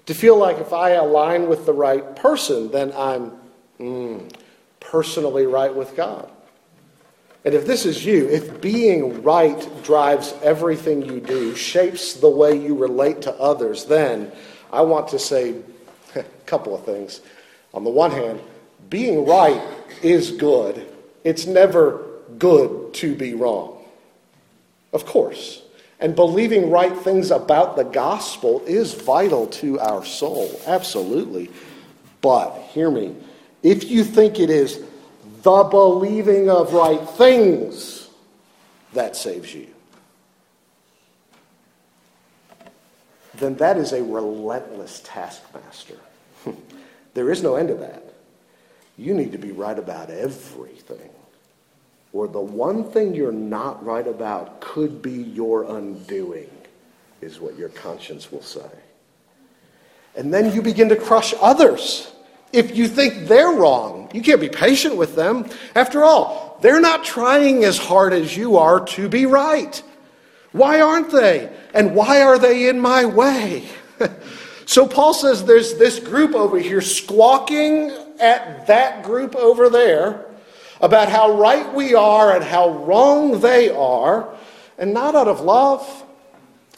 To 0.07 0.15
feel 0.15 0.39
like 0.39 0.59
if 0.59 0.73
I 0.73 0.91
align 0.91 1.49
with 1.49 1.67
the 1.67 1.73
right 1.73 2.15
person, 2.15 2.71
then 2.71 2.93
I'm 2.97 3.33
mm, 3.81 4.33
personally 4.79 5.47
right 5.47 5.75
with 5.75 5.97
God. 5.97 6.31
And 7.45 7.55
if 7.55 7.67
this 7.67 7.87
is 7.87 8.05
you, 8.05 8.29
if 8.29 8.61
being 8.61 9.23
right 9.23 9.69
drives 9.83 10.35
everything 10.43 11.03
you 11.03 11.21
do, 11.21 11.55
shapes 11.55 12.15
the 12.15 12.29
way 12.29 12.57
you 12.57 12.77
relate 12.77 13.23
to 13.23 13.33
others, 13.35 13.85
then 13.85 14.33
I 14.73 14.83
want 14.83 15.09
to 15.09 15.19
say 15.19 15.57
a 16.15 16.23
couple 16.45 16.75
of 16.75 16.85
things. 16.85 17.21
On 17.75 17.85
the 17.85 17.91
one 17.91 18.11
hand, 18.11 18.41
being 18.89 19.27
right 19.27 19.61
is 20.03 20.33
good. 20.33 20.87
It's 21.25 21.47
never 21.47 22.05
good 22.39 22.95
to 22.95 23.15
be 23.15 23.35
wrong. 23.35 23.85
Of 24.93 25.07
course. 25.07 25.63
And 25.99 26.15
believing 26.15 26.71
right 26.71 26.97
things 26.97 27.31
about 27.31 27.77
the 27.77 27.85
gospel 27.85 28.63
is 28.67 28.95
vital 28.95 29.47
to 29.49 29.81
our 29.81 30.05
soul. 30.05 30.61
Absolutely. 30.67 31.51
But 32.21 32.51
hear 32.73 32.91
me. 32.91 33.15
If 33.63 33.91
you 33.91 34.05
think 34.05 34.39
it 34.39 34.51
is 34.51 34.83
the 35.43 35.63
believing 35.65 36.51
of 36.51 36.73
right 36.73 37.09
things 37.11 38.09
that 38.93 39.17
saves 39.17 39.55
you, 39.55 39.69
then 43.35 43.57
that 43.57 43.77
is 43.77 43.93
a 43.93 44.03
relentless 44.03 45.01
taskmaster. 45.05 45.99
there 47.15 47.31
is 47.31 47.43
no 47.43 47.57
end 47.57 47.69
to 47.69 47.75
that. 47.75 48.06
You 48.97 49.15
need 49.15 49.33
to 49.33 49.39
be 49.39 49.53
right 49.53 49.79
about 49.79 50.11
everything. 50.11 51.11
Or 52.13 52.27
the 52.27 52.41
one 52.41 52.85
thing 52.85 53.15
you're 53.15 53.33
not 53.33 53.85
right 53.85 54.07
about 54.07 54.61
could 54.61 55.03
be 55.03 55.13
your 55.13 55.65
undoing, 55.65 56.51
is 57.21 57.41
what 57.41 57.59
your 57.59 57.69
conscience 57.69 58.33
will 58.33 58.43
say. 58.43 58.71
And 60.17 60.33
then 60.33 60.55
you 60.55 60.63
begin 60.63 60.89
to 60.89 60.97
crush 60.97 61.35
others. 61.41 62.11
If 62.53 62.75
you 62.75 62.89
think 62.89 63.29
they're 63.29 63.51
wrong, 63.51 64.11
you 64.15 64.23
can't 64.23 64.41
be 64.41 64.49
patient 64.49 64.97
with 64.97 65.15
them. 65.15 65.47
After 65.75 66.05
all, 66.05 66.59
they're 66.63 66.81
not 66.81 67.05
trying 67.05 67.65
as 67.65 67.77
hard 67.77 68.15
as 68.15 68.35
you 68.35 68.57
are 68.57 68.85
to 68.87 69.11
be 69.11 69.27
right. 69.27 69.83
Why 70.53 70.81
aren't 70.81 71.11
they? 71.11 71.55
And 71.75 71.95
why 71.95 72.23
are 72.23 72.39
they 72.39 72.71
in 72.71 72.81
my 72.81 73.05
way? 73.05 73.69
so 74.65 74.89
Paul 74.89 75.13
says 75.13 75.45
there's 75.45 75.75
this 75.75 75.99
group 75.99 76.35
over 76.35 76.59
here 76.59 76.81
squawking 76.81 77.93
at 78.21 78.67
that 78.67 79.05
group 79.05 79.35
over 79.37 79.69
there 79.69 80.27
about 80.81 81.09
how 81.09 81.39
right 81.39 81.73
we 81.75 81.95
are 81.95 82.35
and 82.35 82.45
how 82.45 82.71
wrong 82.71 83.41
they 83.41 83.71
are, 83.71 84.35
and 84.79 84.93
not 84.93 85.15
out 85.15 85.29
of 85.29 85.41
love, 85.41 86.05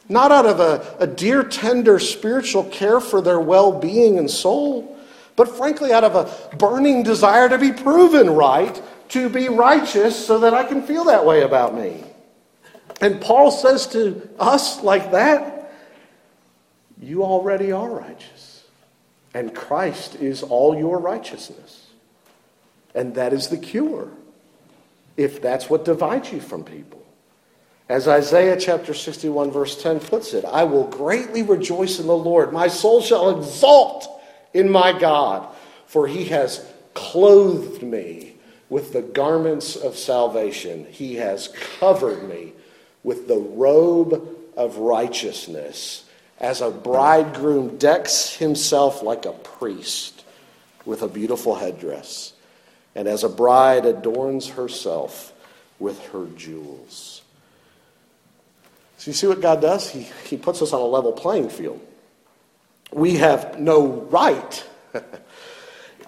not 0.09 0.31
out 0.31 0.47
of 0.47 0.61
a, 0.61 0.97
a 1.01 1.07
dear, 1.07 1.43
tender 1.43 1.99
spiritual 1.99 2.65
care 2.65 3.01
for 3.01 3.21
their 3.21 3.41
well 3.41 3.79
being 3.79 4.19
and 4.19 4.31
soul, 4.31 4.97
but 5.37 5.49
frankly 5.57 5.93
out 5.93 6.05
of 6.05 6.15
a 6.15 6.57
burning 6.57 7.03
desire 7.03 7.49
to 7.49 7.59
be 7.59 7.73
proven 7.73 8.31
right, 8.31 8.81
to 9.09 9.29
be 9.29 9.49
righteous, 9.49 10.27
so 10.27 10.39
that 10.41 10.55
I 10.55 10.65
can 10.65 10.83
feel 10.83 11.05
that 11.05 11.25
way 11.25 11.43
about 11.43 11.75
me. 11.75 12.05
And 13.01 13.21
Paul 13.21 13.51
says 13.51 13.87
to 13.89 14.29
us 14.39 14.83
like 14.83 15.13
that, 15.13 15.73
You 17.01 17.23
already 17.23 17.73
are 17.73 17.89
righteous, 17.89 18.48
and 19.35 19.55
Christ 19.55 20.17
is 20.17 20.43
all 20.43 20.77
your 20.77 20.99
righteousness. 20.99 21.87
And 22.95 23.15
that 23.15 23.33
is 23.33 23.49
the 23.49 23.59
cure, 23.59 24.09
if 25.17 25.41
that's 25.43 25.69
what 25.69 25.85
divides 25.85 26.33
you 26.33 26.41
from 26.41 26.65
people. 26.65 27.05
As 27.89 28.07
Isaiah 28.07 28.57
chapter 28.59 28.93
61, 28.93 29.51
verse 29.51 29.81
10 29.81 30.01
puts 30.01 30.35
it, 30.35 30.45
I 30.45 30.65
will 30.65 30.85
greatly 30.85 31.43
rejoice 31.43 31.99
in 31.99 32.07
the 32.07 32.17
Lord. 32.17 32.53
My 32.53 32.69
soul 32.69 33.01
shall 33.01 33.39
exult 33.39 34.09
in 34.53 34.71
my 34.71 34.99
God, 34.99 35.49
for 35.87 36.07
he 36.07 36.27
has 36.27 36.67
clothed 36.93 37.83
me 37.83 38.35
with 38.69 38.93
the 38.93 39.03
garments 39.03 39.77
of 39.77 39.97
salvation. 39.97 40.87
He 40.91 41.17
has 41.17 41.49
covered 41.79 42.29
me 42.29 42.53
with 43.03 43.29
the 43.29 43.39
robe 43.39 44.37
of 44.57 44.77
righteousness, 44.77 46.05
as 46.41 46.61
a 46.61 46.71
bridegroom 46.71 47.79
decks 47.79 48.35
himself 48.35 49.03
like 49.03 49.25
a 49.25 49.33
priest 49.33 50.25
with 50.85 51.03
a 51.03 51.09
beautiful 51.09 51.55
headdress, 51.55 52.33
and 52.95 53.09
as 53.09 53.25
a 53.25 53.29
bride 53.29 53.85
adorns 53.85 54.49
herself 54.49 55.33
with 55.79 56.01
her 56.09 56.27
jewels. 56.37 57.23
So, 58.99 59.11
you 59.11 59.15
see 59.15 59.27
what 59.27 59.41
God 59.41 59.61
does? 59.61 59.91
He, 59.91 60.09
he 60.25 60.37
puts 60.37 60.61
us 60.61 60.73
on 60.73 60.81
a 60.81 60.85
level 60.85 61.13
playing 61.13 61.51
field. 61.51 61.81
We 62.93 63.17
have 63.17 63.61
no 63.61 63.87
right, 63.87 64.67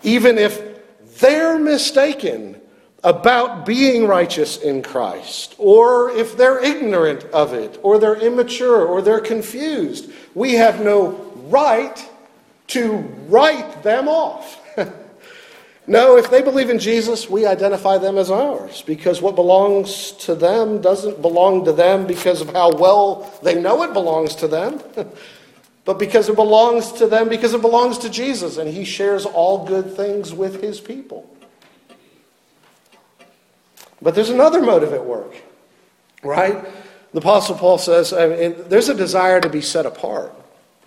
even 0.03 0.39
if 0.39 0.61
they're 1.21 1.59
mistaken, 1.59 2.60
about 3.03 3.65
being 3.65 4.07
righteous 4.07 4.59
in 4.59 4.83
Christ, 4.83 5.55
or 5.59 6.11
if 6.11 6.37
they're 6.37 6.63
ignorant 6.63 7.25
of 7.33 7.55
it, 7.55 7.79
or 7.83 7.99
they're 7.99 8.17
immature, 8.17 8.85
or 8.85 9.01
they're 9.01 9.21
confused, 9.21 10.11
we 10.35 10.55
have 10.55 10.81
no 10.81 11.13
right 11.49 12.09
to 12.69 12.99
write 13.29 13.83
them 13.83 14.07
off. 14.07 14.61
no, 15.87 16.19
if 16.19 16.31
they 16.31 16.43
believe 16.43 16.69
in 16.69 16.79
Jesus, 16.79 17.29
we 17.29 17.47
identify 17.47 17.97
them 17.97 18.19
as 18.19 18.31
ours, 18.31 18.83
because 18.83 19.23
what 19.23 19.35
belongs 19.35 20.13
to 20.13 20.35
them 20.35 20.83
doesn't 20.83 21.23
belong 21.23 21.65
to 21.65 21.73
them 21.73 22.07
because 22.07 22.43
of 22.43 22.51
how 22.53 22.77
well 22.77 23.33
they 23.43 23.61
know 23.61 23.83
it 23.83 23.95
belongs 23.95 24.35
to 24.37 24.49
them. 24.49 24.81
but 25.87 25.99
because 25.99 26.29
it 26.29 26.37
belongs 26.37 26.93
to 26.93 27.07
them, 27.07 27.31
because 27.31 27.55
it 27.55 27.63
belongs 27.63 27.97
to 27.99 28.11
Jesus, 28.11 28.59
and 28.59 28.69
He 28.69 28.85
shares 28.85 29.25
all 29.25 29.65
good 29.65 29.97
things 29.97 30.35
with 30.35 30.61
His 30.61 30.81
people. 30.81 31.27
But 34.03 34.15
there's 34.15 34.31
another 34.31 34.63
motive 34.63 34.93
at 34.93 35.05
work, 35.05 35.35
right? 36.23 36.65
The 37.13 37.19
Apostle 37.19 37.57
Paul 37.57 37.79
says 37.79 38.13
I 38.13 38.29
mean, 38.29 38.55
there's 38.69 38.89
a 38.89 38.95
desire 38.95 39.41
to 39.41 39.49
be 39.49 39.61
set 39.61 39.87
apart 39.87 40.35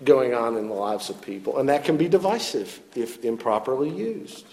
going 0.03 0.33
on 0.33 0.57
in 0.57 0.67
the 0.67 0.73
lives 0.73 1.09
of 1.09 1.21
people, 1.21 1.59
and 1.59 1.69
that 1.69 1.83
can 1.83 1.97
be 1.97 2.07
divisive 2.07 2.79
if 2.95 3.23
improperly 3.23 3.89
used. 3.89 4.45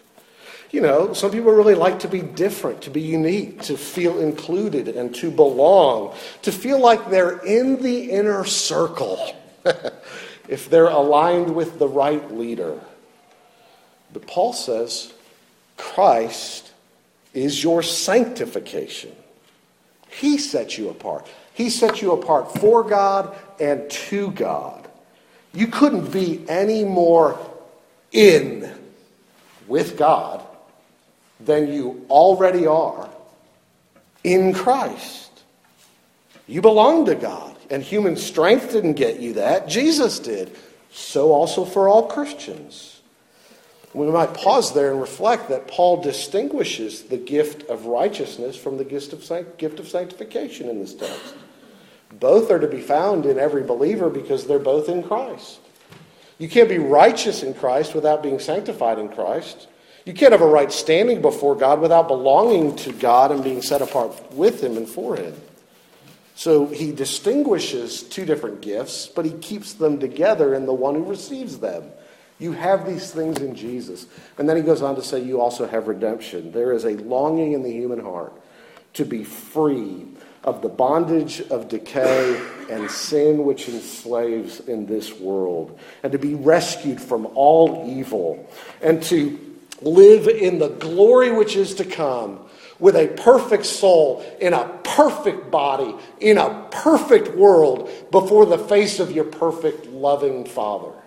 You 0.71 0.81
know, 0.81 1.15
some 1.15 1.33
people 1.33 1.51
really 1.51 1.75
like 1.75 2.01
to 2.01 2.09
be 2.09 2.21
different, 2.21 2.83
to 2.83 2.91
be 2.91 3.01
unique, 3.01 3.63
to 3.63 3.77
feel 3.77 4.21
included 4.21 4.87
and 4.87 5.13
to 5.17 5.31
belong, 5.31 6.15
to 6.43 6.53
feel 6.53 6.79
like 6.79 7.11
they're 7.11 7.39
in 7.39 7.83
the 7.83 8.11
inner 8.11 8.45
circle 8.45 9.35
if 10.49 10.71
they're 10.71 10.87
aligned 10.87 11.57
with 11.57 11.81
the 11.81 11.89
right 11.89 12.33
leader. 12.33 12.79
But 14.13 14.29
Paul 14.29 14.53
says 14.53 15.13
Christ 15.77 16.70
is 17.33 17.63
your 17.63 17.83
sanctification. 17.83 19.15
He 20.09 20.39
set 20.39 20.77
you 20.77 20.89
apart. 20.89 21.29
He 21.55 21.71
set 21.71 22.03
you 22.03 22.13
apart 22.13 22.59
for 22.59 22.83
God 22.83 23.37
and 23.61 23.89
to 23.91 24.31
God. 24.33 24.89
You 25.53 25.67
couldn't 25.67 26.13
be 26.13 26.45
any 26.49 26.85
more 26.85 27.39
in 28.13 28.71
with 29.69 29.97
God 29.97 30.43
than 31.39 31.73
you 31.73 32.05
already 32.11 32.67
are 32.67 33.09
in 34.25 34.53
Christ. 34.53 35.31
You 36.47 36.61
belong 36.61 37.07
to 37.07 37.15
God, 37.15 37.57
and 37.71 37.83
human 37.83 38.17
strength 38.17 38.73
didn't 38.73 38.95
get 38.95 39.21
you 39.21 39.35
that. 39.35 39.69
Jesus 39.69 40.19
did. 40.19 40.57
So 40.93 41.33
also 41.33 41.65
for 41.65 41.89
all 41.89 42.09
Christians. 42.09 43.00
We 43.93 44.07
might 44.07 44.35
pause 44.35 44.73
there 44.73 44.93
and 44.93 45.01
reflect 45.01 45.49
that 45.49 45.67
Paul 45.67 46.01
distinguishes 46.01 47.03
the 47.03 47.17
gift 47.17 47.69
of 47.69 47.87
righteousness 47.87 48.57
from 48.57 48.79
the 48.79 48.85
gift 48.85 49.13
of, 49.13 49.59
gift 49.59 49.81
of 49.81 49.89
sanctification 49.89 50.69
in 50.69 50.79
this 50.79 50.95
text. 50.95 51.35
Both 52.13 52.51
are 52.51 52.61
to 52.61 52.69
be 52.69 52.81
found 52.81 53.27
in 53.27 53.39
every 53.39 53.63
believer 53.63 54.09
because 54.09 54.47
they're 54.47 54.59
both 54.59 54.89
in 54.89 55.03
Christ. 55.03 55.59
You 56.39 56.49
can't 56.49 56.69
be 56.69 56.79
righteous 56.79 57.43
in 57.43 57.53
Christ 57.55 57.95
without 57.95 58.23
being 58.23 58.39
sanctified 58.39 58.99
in 58.99 59.09
Christ. 59.09 59.69
You 60.07 60.15
can't 60.15 60.33
have 60.33 60.41
a 60.41 60.47
right 60.47 60.73
standing 60.73 61.21
before 61.21 61.55
God 61.55 61.81
without 61.81 62.09
belonging 62.09 62.77
to 62.77 62.93
God 62.93 63.31
and 63.33 63.45
being 63.45 63.61
set 63.61 63.83
apart 63.83 64.33
with 64.33 64.63
Him 64.63 64.77
and 64.77 64.89
for 64.89 65.17
Him. 65.17 65.35
So 66.35 66.67
he 66.67 66.91
distinguishes 66.91 68.03
two 68.03 68.25
different 68.25 68.63
gifts, 68.63 69.07
but 69.07 69.27
he 69.27 69.33
keeps 69.33 69.75
them 69.75 70.01
together 70.01 70.55
in 70.55 70.65
the 70.65 70.73
one 70.73 70.95
who 70.95 71.05
receives 71.05 71.59
them. 71.59 71.91
You 72.41 72.53
have 72.53 72.87
these 72.87 73.13
things 73.13 73.41
in 73.41 73.55
Jesus. 73.55 74.07
And 74.39 74.49
then 74.49 74.57
he 74.57 74.63
goes 74.63 74.83
on 74.83 74.97
to 74.97 75.03
say, 75.03 75.23
You 75.23 75.41
also 75.41 75.69
have 75.69 75.87
redemption. 75.87 76.51
There 76.51 76.73
is 76.73 76.85
a 76.85 76.97
longing 76.97 77.53
in 77.53 77.63
the 77.63 77.71
human 77.71 78.01
heart 78.01 78.33
to 78.95 79.05
be 79.05 79.23
free 79.23 80.07
of 80.43 80.63
the 80.63 80.69
bondage 80.69 81.43
of 81.51 81.69
decay 81.69 82.41
and 82.71 82.91
sin 82.91 83.45
which 83.45 83.69
enslaves 83.69 84.61
in 84.61 84.87
this 84.87 85.13
world, 85.21 85.79
and 86.03 86.13
to 86.13 86.19
be 86.19 86.35
rescued 86.35 87.01
from 87.01 87.27
all 87.35 87.85
evil, 87.87 88.49
and 88.81 89.03
to 89.03 89.39
live 89.83 90.27
in 90.27 90.59
the 90.59 90.69
glory 90.69 91.31
which 91.31 91.57
is 91.57 91.75
to 91.75 91.85
come 91.85 92.41
with 92.79 92.97
a 92.97 93.09
perfect 93.09 93.67
soul, 93.67 94.25
in 94.41 94.55
a 94.55 94.67
perfect 94.83 95.51
body, 95.51 95.95
in 96.19 96.39
a 96.39 96.67
perfect 96.71 97.37
world, 97.37 97.91
before 98.11 98.47
the 98.47 98.59
face 98.59 98.99
of 98.99 99.13
your 99.13 99.25
perfect, 99.25 99.87
loving 99.87 100.47
Father. 100.47 101.00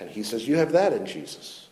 And 0.00 0.10
he 0.10 0.22
says, 0.22 0.48
You 0.48 0.56
have 0.56 0.72
that 0.72 0.92
in 0.92 1.06
Jesus. 1.06 1.68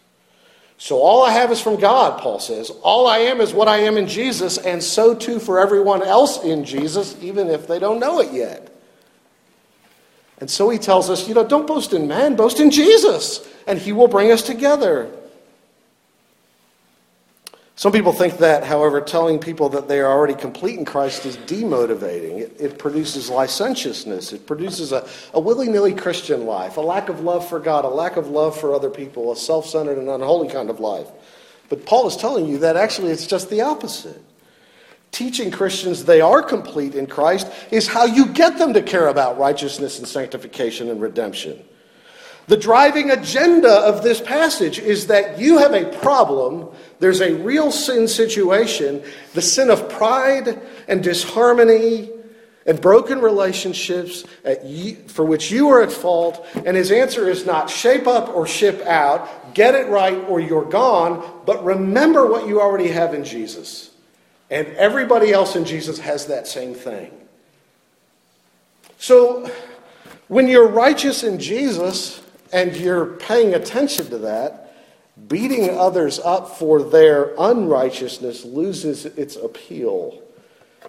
So 0.81 0.99
all 0.99 1.25
I 1.25 1.33
have 1.33 1.51
is 1.51 1.61
from 1.61 1.81
God, 1.81 2.21
Paul 2.21 2.39
says. 2.39 2.71
All 2.83 3.09
I 3.09 3.19
am 3.19 3.41
is 3.41 3.53
what 3.53 3.67
I 3.67 3.79
am 3.79 3.97
in 3.97 4.07
Jesus, 4.07 4.59
and 4.59 4.81
so 4.81 5.13
too 5.13 5.41
for 5.41 5.59
everyone 5.59 6.05
else 6.05 6.45
in 6.45 6.65
Jesus, 6.65 7.17
even 7.21 7.49
if 7.49 7.67
they 7.67 7.81
don't 7.81 7.99
know 7.99 8.21
it 8.21 8.33
yet. 8.33 8.73
And 10.39 10.49
so 10.49 10.71
he 10.71 10.79
tells 10.79 11.11
us, 11.11 11.27
you 11.27 11.35
know, 11.35 11.45
don't 11.45 11.67
boast 11.67 11.93
in 11.93 12.07
man, 12.07 12.37
boast 12.37 12.61
in 12.61 12.71
Jesus, 12.71 13.45
and 13.67 13.77
he 13.77 13.93
will 13.93 14.07
bring 14.07 14.31
us 14.31 14.43
together. 14.43 15.11
Some 17.79 17.93
people 17.93 18.13
think 18.13 18.39
that, 18.39 18.65
however, 18.65 19.01
telling 19.01 19.39
people 19.39 19.69
that 19.69 19.87
they 19.87 20.01
are 20.01 20.11
already 20.11 20.35
complete 20.35 20.81
in 20.81 20.85
Christ 20.85 21.25
is 21.25 21.37
demotivating. 21.37 22.41
It, 22.41 22.57
it 22.59 22.77
produces 22.77 23.31
licentiousness. 23.31 24.33
It 24.33 24.49
produces 24.49 24.91
a, 24.91 25.07
a 25.33 25.39
willy 25.39 25.69
nilly 25.69 25.95
Christian 25.95 26.45
life, 26.45 26.77
a 26.77 26.81
lack 26.81 27.09
of 27.09 27.21
love 27.21 27.49
for 27.49 27.61
God, 27.61 27.85
a 27.85 27.89
lack 27.89 28.17
of 28.17 28.27
love 28.27 28.59
for 28.59 28.75
other 28.75 28.91
people, 28.91 29.31
a 29.31 29.37
self 29.37 29.65
centered 29.65 29.97
and 29.97 30.09
unholy 30.09 30.49
kind 30.49 30.71
of 30.71 30.81
life. 30.81 31.07
But 31.69 31.87
Paul 31.87 32.09
is 32.09 32.17
telling 32.17 32.49
you 32.49 32.59
that 32.59 32.77
actually 32.77 33.13
it's 33.13 33.29
just 33.29 33.49
the 33.49 33.61
opposite. 33.61 34.21
Teaching 35.13 35.53
Christians 35.53 36.05
they 36.05 36.21
are 36.21 36.43
complete 36.43 36.97
in 36.97 37.07
Christ 37.07 37.49
is 37.71 37.87
how 37.87 38.07
you 38.07 38.27
get 38.27 38.59
them 38.59 38.73
to 38.73 38.83
care 38.83 39.07
about 39.07 39.39
righteousness 39.39 40.01
and 40.01 40.09
sanctification 40.09 40.91
and 40.91 41.01
redemption. 41.01 41.63
The 42.49 42.57
driving 42.57 43.11
agenda 43.11 43.71
of 43.71 44.03
this 44.03 44.21
passage 44.21 44.79
is 44.79 45.09
that 45.09 45.39
you 45.39 45.59
have 45.59 45.75
a 45.75 45.85
problem. 45.99 46.69
There's 46.99 47.21
a 47.21 47.35
real 47.35 47.71
sin 47.71 48.09
situation, 48.09 49.03
the 49.35 49.43
sin 49.43 49.71
of 49.71 49.91
pride 49.91 50.61
and 50.89 51.03
disharmony 51.03 52.11
and 52.65 52.81
broken 52.81 53.21
relationships 53.21 54.25
for 55.09 55.25
which 55.27 55.51
you 55.51 55.69
are 55.69 55.83
at 55.83 55.93
fault. 55.93 56.45
And 56.55 56.75
his 56.75 56.91
answer 56.91 57.29
is 57.29 57.45
not 57.45 57.69
shape 57.69 58.07
up 58.07 58.35
or 58.35 58.47
ship 58.47 58.81
out, 58.83 59.55
get 59.55 59.75
it 59.75 59.89
right 59.89 60.17
or 60.29 60.41
you're 60.41 60.69
gone, 60.69 61.43
but 61.45 61.63
remember 61.63 62.27
what 62.27 62.49
you 62.49 62.63
already 62.63 62.89
have 62.89 63.13
in 63.13 63.25
Jesus. 63.25 63.91
And 64.51 64.67
everybody 64.69 65.33
else 65.33 65.55
in 65.55 65.67
Jesus 65.67 65.99
has 65.99 66.27
that 66.27 66.47
same 66.47 66.75
thing. 66.75 67.13
So 68.99 69.51
when 70.29 70.49
you're 70.49 70.69
righteous 70.69 71.25
in 71.25 71.39
Jesus, 71.39 72.23
and 72.53 72.75
you're 72.77 73.07
paying 73.07 73.55
attention 73.55 74.07
to 74.11 74.19
that, 74.19 74.75
beating 75.29 75.71
others 75.71 76.19
up 76.21 76.57
for 76.57 76.83
their 76.83 77.35
unrighteousness 77.39 78.45
loses 78.45 79.07
its 79.07 79.37
appeal. 79.37 80.23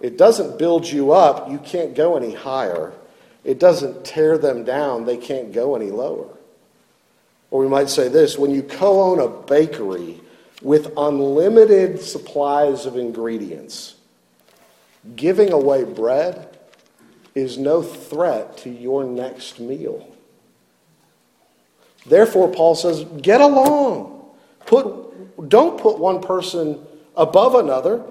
It 0.02 0.16
doesn't 0.16 0.58
build 0.58 0.86
you 0.86 1.12
up, 1.12 1.50
you 1.50 1.58
can't 1.58 1.94
go 1.94 2.16
any 2.16 2.34
higher. 2.34 2.92
It 3.42 3.58
doesn't 3.58 4.04
tear 4.04 4.38
them 4.38 4.64
down, 4.64 5.04
they 5.04 5.16
can't 5.16 5.52
go 5.52 5.74
any 5.74 5.90
lower. 5.90 6.28
Or 7.50 7.60
we 7.60 7.68
might 7.68 7.90
say 7.90 8.08
this 8.08 8.38
when 8.38 8.50
you 8.50 8.62
co 8.62 9.02
own 9.02 9.18
a 9.18 9.28
bakery 9.28 10.20
with 10.62 10.92
unlimited 10.96 12.00
supplies 12.00 12.86
of 12.86 12.96
ingredients, 12.96 13.96
giving 15.16 15.52
away 15.52 15.84
bread 15.84 16.58
is 17.34 17.58
no 17.58 17.82
threat 17.82 18.58
to 18.58 18.70
your 18.70 19.04
next 19.04 19.58
meal. 19.58 20.09
Therefore, 22.06 22.48
Paul 22.50 22.74
says, 22.74 23.04
get 23.20 23.40
along. 23.40 24.24
Put, 24.66 25.48
don't 25.48 25.80
put 25.80 25.98
one 25.98 26.20
person 26.20 26.84
above 27.16 27.54
another. 27.54 28.02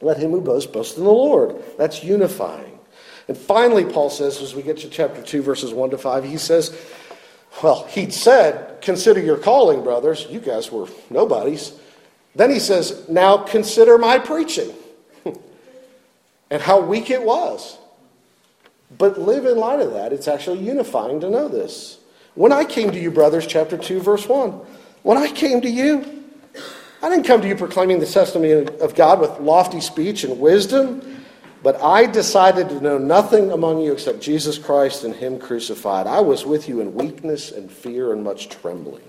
Let 0.00 0.18
him 0.18 0.32
who 0.32 0.40
boasts 0.40 0.70
boast 0.70 0.98
in 0.98 1.04
the 1.04 1.10
Lord. 1.10 1.56
That's 1.78 2.04
unifying. 2.04 2.78
And 3.26 3.36
finally, 3.36 3.84
Paul 3.84 4.10
says, 4.10 4.40
as 4.42 4.54
we 4.54 4.62
get 4.62 4.78
to 4.78 4.90
chapter 4.90 5.22
2, 5.22 5.42
verses 5.42 5.72
1 5.72 5.90
to 5.90 5.98
5, 5.98 6.24
he 6.24 6.36
says, 6.36 6.78
well, 7.62 7.84
he 7.84 8.10
said, 8.10 8.80
consider 8.82 9.20
your 9.20 9.38
calling, 9.38 9.82
brothers. 9.82 10.26
You 10.28 10.40
guys 10.40 10.70
were 10.70 10.88
nobodies. 11.08 11.72
Then 12.34 12.50
he 12.50 12.58
says, 12.58 13.08
now 13.08 13.38
consider 13.38 13.96
my 13.96 14.18
preaching 14.18 14.74
and 16.50 16.60
how 16.60 16.80
weak 16.80 17.10
it 17.10 17.22
was. 17.22 17.78
But 18.96 19.18
live 19.18 19.46
in 19.46 19.56
light 19.56 19.80
of 19.80 19.92
that. 19.92 20.12
It's 20.12 20.28
actually 20.28 20.58
unifying 20.58 21.20
to 21.20 21.30
know 21.30 21.48
this. 21.48 21.98
When 22.34 22.52
I 22.52 22.64
came 22.64 22.90
to 22.90 22.98
you, 22.98 23.10
brothers, 23.10 23.46
chapter 23.46 23.78
2, 23.78 24.00
verse 24.00 24.28
1, 24.28 24.50
when 25.02 25.18
I 25.18 25.30
came 25.30 25.60
to 25.60 25.70
you, 25.70 26.24
I 27.02 27.08
didn't 27.08 27.26
come 27.26 27.42
to 27.42 27.48
you 27.48 27.54
proclaiming 27.54 28.00
the 28.00 28.06
testimony 28.06 28.52
of 28.52 28.94
God 28.94 29.20
with 29.20 29.38
lofty 29.38 29.80
speech 29.80 30.24
and 30.24 30.40
wisdom, 30.40 31.22
but 31.62 31.80
I 31.80 32.06
decided 32.06 32.68
to 32.70 32.80
know 32.80 32.98
nothing 32.98 33.52
among 33.52 33.80
you 33.80 33.92
except 33.92 34.20
Jesus 34.20 34.58
Christ 34.58 35.04
and 35.04 35.14
Him 35.14 35.38
crucified. 35.38 36.06
I 36.06 36.20
was 36.20 36.44
with 36.44 36.68
you 36.68 36.80
in 36.80 36.94
weakness 36.94 37.52
and 37.52 37.70
fear 37.70 38.12
and 38.12 38.24
much 38.24 38.48
trembling. 38.48 39.04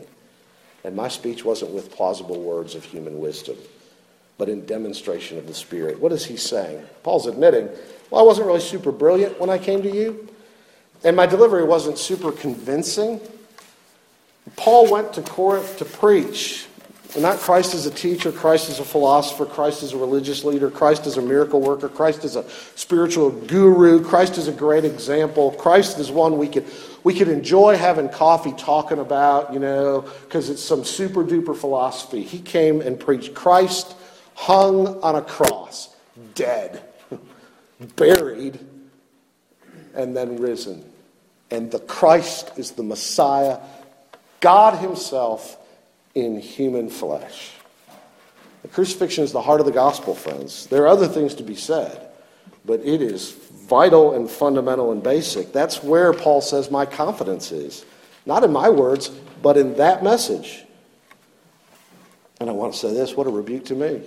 And 0.84 0.96
my 0.96 1.08
speech 1.08 1.44
wasn't 1.44 1.72
with 1.72 1.92
plausible 1.92 2.40
words 2.40 2.76
of 2.76 2.84
human 2.84 3.20
wisdom, 3.20 3.58
but 4.38 4.50
in 4.50 4.66
demonstration 4.66 5.38
of 5.38 5.48
the 5.48 5.54
Spirit. 5.54 6.00
What 6.00 6.12
is 6.12 6.26
he 6.26 6.38
saying? 6.38 6.86
Paul's 7.02 7.26
admitting, 7.26 7.70
well, 8.12 8.22
I 8.22 8.26
wasn't 8.26 8.48
really 8.48 8.60
super 8.60 8.92
brilliant 8.92 9.40
when 9.40 9.50
I 9.50 9.58
came 9.58 9.82
to 9.82 9.92
you. 9.92 10.30
And 11.06 11.16
my 11.16 11.28
delivery 11.28 11.64
wasn't 11.64 12.00
super 12.00 12.32
convincing. 12.32 13.22
Paul 14.56 14.92
went 14.92 15.14
to 15.14 15.22
Corinth 15.22 15.78
to 15.78 15.86
preach. 15.86 16.66
And 17.14 17.22
Not 17.22 17.38
Christ 17.38 17.76
as 17.76 17.86
a 17.86 17.92
teacher, 17.92 18.32
Christ 18.32 18.70
as 18.72 18.80
a 18.80 18.84
philosopher, 18.84 19.46
Christ 19.46 19.84
as 19.84 19.94
a 19.94 19.98
religious 19.98 20.44
leader, 20.44 20.72
Christ 20.72 21.06
as 21.06 21.18
a 21.18 21.22
miracle 21.22 21.62
worker, 21.62 21.88
Christ 21.90 22.26
as 22.26 22.36
a 22.36 22.50
spiritual 22.74 23.30
guru, 23.30 24.04
Christ 24.04 24.40
as 24.40 24.48
a 24.48 24.52
great 24.52 24.84
example, 24.84 25.52
Christ 25.52 26.00
is 26.00 26.12
one 26.12 26.40
we 26.40 26.48
could, 26.48 26.66
we 27.04 27.14
could 27.14 27.30
enjoy 27.30 27.78
having 27.78 28.10
coffee 28.10 28.52
talking 28.54 28.98
about, 28.98 29.54
you 29.54 29.60
know, 29.60 30.02
because 30.24 30.50
it's 30.50 30.62
some 30.62 30.84
super 30.84 31.24
duper 31.24 31.56
philosophy. 31.56 32.24
He 32.24 32.40
came 32.40 32.82
and 32.82 33.00
preached 33.00 33.36
Christ 33.36 33.96
hung 34.34 35.02
on 35.02 35.16
a 35.16 35.22
cross, 35.22 35.96
dead, 36.34 36.84
buried, 37.96 38.60
and 39.94 40.18
then 40.18 40.38
risen 40.38 40.84
and 41.52 41.72
the 41.72 41.80
Christ 41.80 42.52
is 42.58 42.72
the 42.72 42.84
Messiah, 42.84 43.60
God 44.40 44.78
Himself 44.80 45.58
in 46.14 46.40
human 46.40 46.90
flesh. 46.90 47.52
The 48.62 48.68
crucifixion 48.70 49.24
is 49.24 49.32
the 49.32 49.42
heart 49.42 49.60
of 49.60 49.66
the 49.66 49.72
gospel, 49.72 50.16
friends. 50.16 50.68
There 50.68 50.84
are 50.84 50.88
other 50.88 51.08
things 51.08 51.36
to 51.36 51.44
be 51.44 51.56
said, 51.56 52.10
but 52.66 52.80
it 52.80 53.02
is 53.02 53.32
vital 53.32 54.16
and 54.16 54.30
fundamental 54.30 54.92
and 54.92 55.04
basic. 55.04 55.54
That's 55.54 55.84
where 55.84 56.14
Paul 56.14 56.42
says 56.42 56.72
my 56.72 56.86
confidence 56.86 57.52
is. 57.52 57.86
Not 58.26 58.44
in 58.44 58.52
my 58.52 58.70
words, 58.70 59.10
but 59.42 59.58
in 59.58 59.76
that 59.76 60.04
message. 60.04 60.64
And 62.40 62.50
I 62.50 62.54
want 62.54 62.74
to 62.74 62.80
say 62.80 62.94
this 62.94 63.16
what 63.16 63.28
a 63.28 63.30
rebuke 63.30 63.66
to 63.66 63.76
me. 63.76 64.02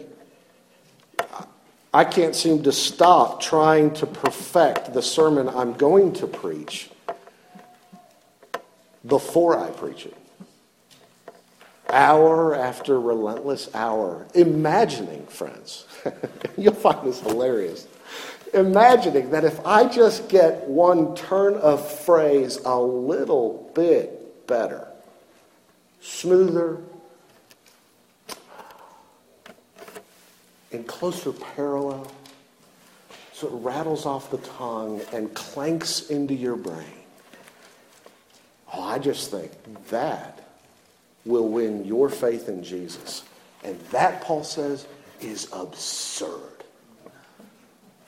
I 1.94 2.04
can't 2.04 2.34
seem 2.34 2.62
to 2.64 2.72
stop 2.72 3.40
trying 3.40 3.94
to 3.94 4.06
perfect 4.06 4.92
the 4.92 5.02
sermon 5.02 5.48
I'm 5.48 5.72
going 5.72 6.12
to 6.14 6.26
preach 6.26 6.90
before 9.06 9.58
I 9.58 9.70
preach 9.70 10.06
it. 10.06 10.16
Hour 11.90 12.54
after 12.54 13.00
relentless 13.00 13.74
hour, 13.74 14.26
imagining, 14.34 15.26
friends, 15.26 15.86
you'll 16.58 16.74
find 16.74 17.06
this 17.06 17.20
hilarious. 17.20 17.86
Imagining 18.52 19.30
that 19.30 19.44
if 19.44 19.64
I 19.64 19.88
just 19.88 20.28
get 20.28 20.64
one 20.64 21.14
turn 21.14 21.54
of 21.54 21.90
phrase 22.04 22.58
a 22.64 22.78
little 22.78 23.70
bit 23.74 24.46
better, 24.46 24.86
smoother, 26.00 26.78
in 30.70 30.84
closer 30.84 31.32
parallel, 31.32 32.10
so 33.32 33.46
it 33.46 33.52
rattles 33.52 34.04
off 34.04 34.30
the 34.30 34.38
tongue 34.38 35.00
and 35.12 35.32
clanks 35.32 36.10
into 36.10 36.34
your 36.34 36.56
brain 36.56 36.97
Oh, 38.72 38.82
I 38.82 38.98
just 38.98 39.30
think 39.30 39.52
that 39.90 40.40
will 41.24 41.48
win 41.48 41.84
your 41.84 42.08
faith 42.08 42.48
in 42.48 42.62
Jesus. 42.62 43.24
And 43.64 43.78
that, 43.90 44.22
Paul 44.22 44.44
says, 44.44 44.86
is 45.20 45.48
absurd. 45.52 46.64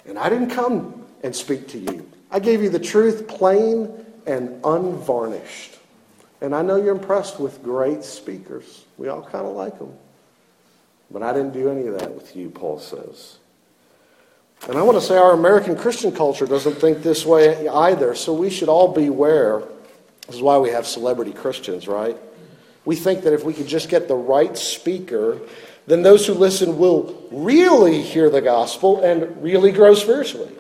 And 0.07 0.19
I 0.19 0.29
didn't 0.29 0.51
come 0.51 1.05
and 1.23 1.35
speak 1.35 1.69
to 1.69 1.79
you. 1.79 2.11
I 2.31 2.39
gave 2.39 2.63
you 2.63 2.71
the 2.71 2.79
truth 2.79 3.29
plain 3.29 4.05
and 4.27 4.61
unvarnished. 4.65 5.77
And 6.41 6.55
I 6.55 6.63
know 6.63 6.77
you're 6.77 6.95
impressed 6.95 7.39
with 7.39 7.63
great 7.63 8.05
speakers. 8.05 8.85
We 8.97 9.09
all 9.09 9.23
kind 9.23 9.47
of 9.47 9.55
like 9.55 9.79
them. 9.79 9.93
But 11.11 11.23
I 11.23 11.33
didn't 11.33 11.53
do 11.53 11.69
any 11.69 11.87
of 11.87 11.99
that 11.99 12.15
with 12.15 12.37
you, 12.37 12.51
Paul 12.51 12.79
says. 12.79 13.39
And 14.69 14.79
I 14.79 14.83
want 14.83 14.99
to 14.99 15.05
say 15.05 15.17
our 15.17 15.33
American 15.33 15.77
Christian 15.77 16.13
culture 16.13 16.47
doesn't 16.47 16.75
think 16.75 17.03
this 17.03 17.27
way 17.27 17.69
either, 17.69 18.15
so 18.15 18.33
we 18.33 18.51
should 18.51 18.69
all 18.69 18.89
beware 18.93 19.63
this 20.31 20.37
is 20.37 20.43
why 20.43 20.59
we 20.59 20.71
have 20.71 20.87
celebrity 20.87 21.33
Christians, 21.33 21.89
right? 21.89 22.17
We 22.85 22.95
think 22.95 23.25
that 23.25 23.33
if 23.33 23.43
we 23.43 23.53
could 23.53 23.67
just 23.67 23.89
get 23.89 24.07
the 24.07 24.15
right 24.15 24.57
speaker, 24.57 25.41
then 25.89 26.05
those 26.05 26.25
who 26.25 26.35
listen 26.35 26.79
will 26.79 27.27
really 27.33 28.01
hear 28.01 28.31
the 28.31 28.41
gospel 28.41 29.03
and 29.03 29.43
really 29.43 29.73
grow 29.73 29.93
spiritually. 29.95 30.53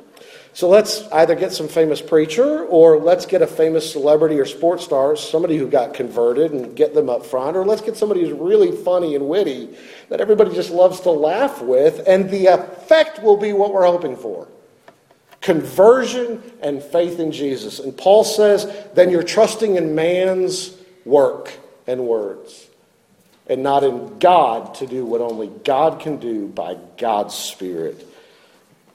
So 0.54 0.68
let's 0.68 1.06
either 1.12 1.36
get 1.36 1.52
some 1.52 1.68
famous 1.68 2.02
preacher 2.02 2.64
or 2.64 2.98
let's 2.98 3.26
get 3.26 3.42
a 3.42 3.46
famous 3.46 3.92
celebrity 3.92 4.40
or 4.40 4.44
sports 4.44 4.82
star, 4.82 5.14
somebody 5.14 5.56
who 5.56 5.68
got 5.68 5.94
converted 5.94 6.50
and 6.50 6.74
get 6.74 6.92
them 6.92 7.08
up 7.08 7.24
front, 7.24 7.56
or 7.56 7.64
let's 7.64 7.80
get 7.80 7.96
somebody 7.96 8.22
who's 8.22 8.32
really 8.32 8.72
funny 8.72 9.14
and 9.14 9.28
witty 9.28 9.68
that 10.08 10.20
everybody 10.20 10.52
just 10.52 10.72
loves 10.72 10.98
to 11.02 11.12
laugh 11.12 11.62
with, 11.62 12.02
and 12.08 12.28
the 12.28 12.46
effect 12.46 13.22
will 13.22 13.36
be 13.36 13.52
what 13.52 13.72
we're 13.72 13.86
hoping 13.86 14.16
for. 14.16 14.48
Conversion 15.40 16.42
and 16.60 16.82
faith 16.82 17.18
in 17.18 17.32
Jesus. 17.32 17.78
And 17.78 17.96
Paul 17.96 18.24
says, 18.24 18.66
then 18.94 19.10
you're 19.10 19.22
trusting 19.22 19.76
in 19.76 19.94
man's 19.94 20.76
work 21.04 21.52
and 21.86 22.06
words 22.06 22.68
and 23.46 23.62
not 23.62 23.82
in 23.82 24.18
God 24.18 24.74
to 24.76 24.86
do 24.86 25.04
what 25.04 25.20
only 25.20 25.48
God 25.64 26.00
can 26.00 26.18
do 26.18 26.46
by 26.46 26.76
God's 26.98 27.34
Spirit. 27.34 28.06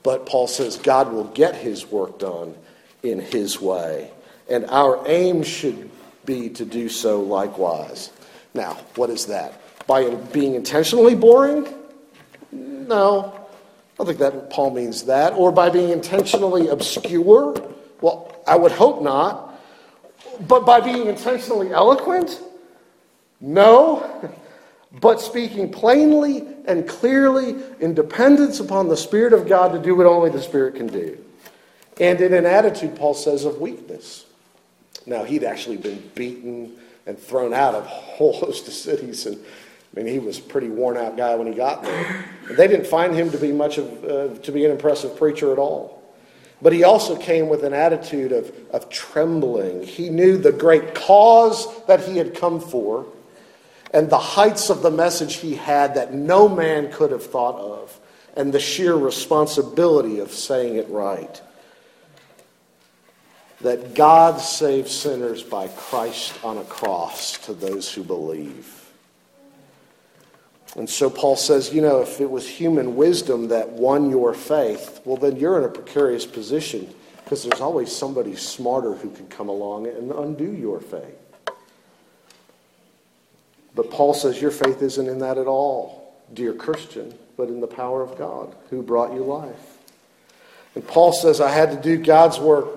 But 0.01 0.25
Paul 0.25 0.47
says 0.47 0.77
God 0.77 1.11
will 1.11 1.25
get 1.25 1.55
his 1.55 1.85
work 1.87 2.19
done 2.19 2.55
in 3.03 3.19
his 3.19 3.59
way. 3.59 4.11
And 4.49 4.65
our 4.67 5.03
aim 5.07 5.43
should 5.43 5.89
be 6.25 6.49
to 6.51 6.63
do 6.65 6.89
so 6.89 7.21
likewise. 7.21 8.11
Now, 8.53 8.73
what 8.95 9.09
is 9.09 9.25
that? 9.25 9.59
By 9.87 10.09
being 10.09 10.55
intentionally 10.55 11.15
boring? 11.15 11.67
No. 12.51 13.44
I 13.95 14.03
don't 14.03 14.07
think 14.07 14.19
that 14.19 14.49
Paul 14.49 14.71
means 14.71 15.03
that. 15.03 15.33
Or 15.33 15.53
by 15.53 15.69
being 15.69 15.89
intentionally 15.89 16.67
obscure? 16.67 17.55
Well, 18.01 18.35
I 18.45 18.57
would 18.57 18.73
hope 18.73 19.01
not. 19.01 19.57
But 20.47 20.65
by 20.65 20.81
being 20.81 21.07
intentionally 21.07 21.71
eloquent? 21.71 22.41
No. 23.39 24.33
But 25.01 25.19
speaking 25.19 25.73
plainly 25.73 26.47
and 26.65 26.87
clearly 26.87 27.55
in 27.81 27.93
dependence 27.93 28.61
upon 28.61 28.87
the 28.87 28.95
Spirit 28.95 29.33
of 29.33 29.45
God 29.45 29.73
to 29.73 29.79
do 29.79 29.93
what 29.93 30.05
only 30.05 30.29
the 30.29 30.41
Spirit 30.41 30.75
can 30.75 30.87
do. 30.87 31.17
And 31.99 32.21
in 32.21 32.33
an 32.33 32.45
attitude, 32.45 32.95
Paul 32.95 33.13
says, 33.13 33.43
of 33.43 33.59
weakness. 33.59 34.25
Now, 35.05 35.23
he'd 35.23 35.43
actually 35.43 35.77
been 35.77 36.01
beaten 36.15 36.77
and 37.05 37.19
thrown 37.19 37.53
out 37.53 37.75
of 37.75 37.83
a 37.83 37.87
whole 37.87 38.33
host 38.39 38.67
of 38.67 38.73
cities. 38.73 39.25
And 39.25 39.43
I 39.95 39.99
mean, 39.99 40.07
he 40.07 40.19
was 40.19 40.39
a 40.39 40.41
pretty 40.41 40.67
worn 40.67 40.97
out 40.97 41.15
guy 41.15 41.35
when 41.35 41.47
he 41.47 41.53
got 41.53 41.83
there. 41.83 42.25
They 42.51 42.67
didn't 42.67 42.87
find 42.87 43.15
him 43.15 43.31
to 43.31 43.37
be 43.37 43.51
much 43.51 43.77
of, 43.77 44.03
uh, 44.03 44.39
to 44.39 44.51
be 44.51 44.65
an 44.65 44.71
impressive 44.71 45.15
preacher 45.15 45.53
at 45.53 45.57
all. 45.57 46.03
But 46.61 46.73
he 46.73 46.83
also 46.83 47.17
came 47.17 47.47
with 47.47 47.63
an 47.63 47.73
attitude 47.73 48.31
of, 48.31 48.53
of 48.71 48.89
trembling. 48.89 49.83
He 49.83 50.09
knew 50.09 50.37
the 50.37 50.51
great 50.51 50.95
cause 50.95 51.67
that 51.85 52.01
he 52.01 52.17
had 52.17 52.35
come 52.35 52.59
for 52.59 53.05
and 53.95 54.09
the 54.09 54.19
heights 54.19 54.69
of 54.69 54.81
the 54.81 54.91
message 54.91 55.35
he 55.35 55.55
had 55.55 55.95
that 55.95 56.13
no 56.13 56.49
man 56.49 56.91
could 56.91 57.11
have 57.11 57.25
thought 57.25 57.55
of, 57.55 57.97
and 58.35 58.51
the 58.51 58.59
sheer 58.59 58.93
responsibility 58.93 60.19
of 60.19 60.31
saying 60.31 60.75
it 60.75 60.89
right. 60.89 61.41
That 63.61 63.93
God 63.93 64.41
saves 64.41 64.91
sinners 64.93 65.43
by 65.43 65.69
Christ 65.69 66.43
on 66.43 66.57
a 66.57 66.65
cross 66.65 67.37
to 67.45 67.53
those 67.53 67.93
who 67.93 68.03
believe. 68.03 68.74
And 70.75 70.89
so 70.89 71.09
Paul 71.09 71.37
says, 71.37 71.73
you 71.73 71.81
know, 71.81 72.01
if 72.01 72.19
it 72.19 72.29
was 72.29 72.47
human 72.47 72.97
wisdom 72.97 73.47
that 73.47 73.69
won 73.69 74.09
your 74.09 74.33
faith, 74.33 75.01
well, 75.05 75.15
then 75.15 75.37
you're 75.37 75.57
in 75.57 75.63
a 75.63 75.69
precarious 75.69 76.25
position 76.25 76.93
because 77.23 77.43
there's 77.43 77.61
always 77.61 77.95
somebody 77.95 78.35
smarter 78.35 78.93
who 78.93 79.09
can 79.09 79.27
come 79.27 79.47
along 79.47 79.87
and 79.87 80.11
undo 80.11 80.51
your 80.51 80.81
faith. 80.81 81.17
But 83.73 83.89
Paul 83.89 84.13
says 84.13 84.41
your 84.41 84.51
faith 84.51 84.81
isn't 84.81 85.07
in 85.07 85.19
that 85.19 85.37
at 85.37 85.47
all, 85.47 86.13
dear 86.33 86.53
Christian, 86.53 87.13
but 87.37 87.47
in 87.47 87.61
the 87.61 87.67
power 87.67 88.01
of 88.01 88.17
God 88.17 88.55
who 88.69 88.81
brought 88.81 89.13
you 89.13 89.23
life. 89.23 89.77
And 90.75 90.85
Paul 90.85 91.13
says, 91.13 91.39
I 91.39 91.51
had 91.51 91.71
to 91.71 91.81
do 91.81 91.97
God's 91.97 92.37
work, 92.37 92.67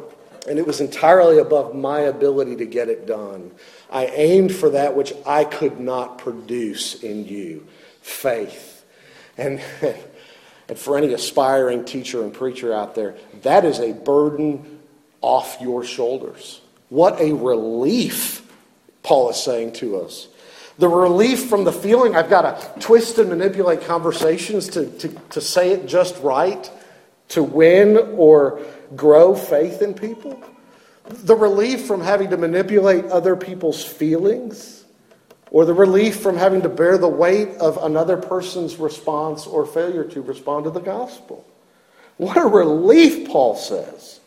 and 0.48 0.58
it 0.58 0.66
was 0.66 0.80
entirely 0.80 1.38
above 1.38 1.74
my 1.74 2.00
ability 2.00 2.56
to 2.56 2.66
get 2.66 2.88
it 2.88 3.06
done. 3.06 3.50
I 3.90 4.06
aimed 4.06 4.54
for 4.54 4.70
that 4.70 4.96
which 4.96 5.12
I 5.26 5.44
could 5.44 5.80
not 5.80 6.18
produce 6.18 7.02
in 7.02 7.26
you 7.26 7.66
faith. 8.08 8.84
And, 9.36 9.60
and 10.68 10.78
for 10.78 10.98
any 10.98 11.12
aspiring 11.12 11.84
teacher 11.84 12.22
and 12.22 12.32
preacher 12.32 12.72
out 12.72 12.94
there, 12.94 13.14
that 13.42 13.64
is 13.64 13.78
a 13.78 13.92
burden 13.92 14.80
off 15.20 15.58
your 15.60 15.84
shoulders. 15.84 16.60
What 16.88 17.20
a 17.20 17.32
relief, 17.32 18.46
Paul 19.02 19.30
is 19.30 19.42
saying 19.42 19.74
to 19.74 20.00
us. 20.00 20.28
The 20.78 20.88
relief 20.88 21.48
from 21.48 21.64
the 21.64 21.72
feeling 21.72 22.14
I've 22.14 22.30
got 22.30 22.42
to 22.42 22.80
twist 22.80 23.18
and 23.18 23.28
manipulate 23.28 23.82
conversations 23.82 24.68
to, 24.68 24.86
to, 24.98 25.08
to 25.30 25.40
say 25.40 25.72
it 25.72 25.86
just 25.86 26.20
right, 26.22 26.70
to 27.30 27.42
win 27.42 27.96
or 28.16 28.62
grow 28.94 29.34
faith 29.34 29.82
in 29.82 29.92
people. 29.92 30.40
The 31.04 31.34
relief 31.34 31.86
from 31.86 32.00
having 32.00 32.30
to 32.30 32.36
manipulate 32.36 33.06
other 33.06 33.34
people's 33.34 33.84
feelings, 33.84 34.77
or 35.50 35.64
the 35.64 35.74
relief 35.74 36.20
from 36.20 36.36
having 36.36 36.62
to 36.62 36.68
bear 36.68 36.98
the 36.98 37.08
weight 37.08 37.48
of 37.60 37.76
another 37.78 38.16
person's 38.16 38.76
response 38.76 39.46
or 39.46 39.66
failure 39.66 40.04
to 40.04 40.22
respond 40.22 40.64
to 40.64 40.70
the 40.70 40.80
gospel. 40.80 41.46
What 42.16 42.36
a 42.36 42.46
relief, 42.46 43.28
Paul 43.28 43.56
says. 43.56 44.20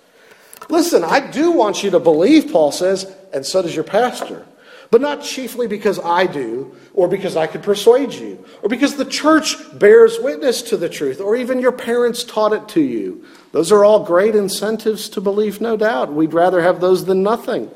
Listen, 0.69 1.03
I 1.03 1.19
do 1.19 1.51
want 1.51 1.83
you 1.83 1.91
to 1.91 1.99
believe, 1.99 2.51
Paul 2.51 2.71
says, 2.71 3.13
and 3.33 3.45
so 3.45 3.61
does 3.61 3.75
your 3.75 3.83
pastor 3.83 4.45
but 4.91 4.99
not 4.99 5.23
chiefly 5.23 5.67
because 5.67 5.99
I 5.99 6.27
do, 6.27 6.75
or 6.93 7.07
because 7.07 7.37
I 7.37 7.47
could 7.47 7.63
persuade 7.63 8.11
you, 8.11 8.45
or 8.61 8.67
because 8.67 8.97
the 8.97 9.05
church 9.05 9.55
bears 9.79 10.19
witness 10.19 10.61
to 10.63 10.77
the 10.77 10.89
truth, 10.89 11.21
or 11.21 11.37
even 11.37 11.61
your 11.61 11.71
parents 11.71 12.25
taught 12.25 12.51
it 12.51 12.67
to 12.69 12.81
you. 12.81 13.25
Those 13.53 13.71
are 13.71 13.85
all 13.85 14.03
great 14.03 14.35
incentives 14.35 15.07
to 15.09 15.21
belief, 15.21 15.61
no 15.61 15.77
doubt. 15.77 16.11
We'd 16.11 16.33
rather 16.33 16.61
have 16.61 16.81
those 16.81 17.05
than 17.05 17.23
nothing. 17.23 17.71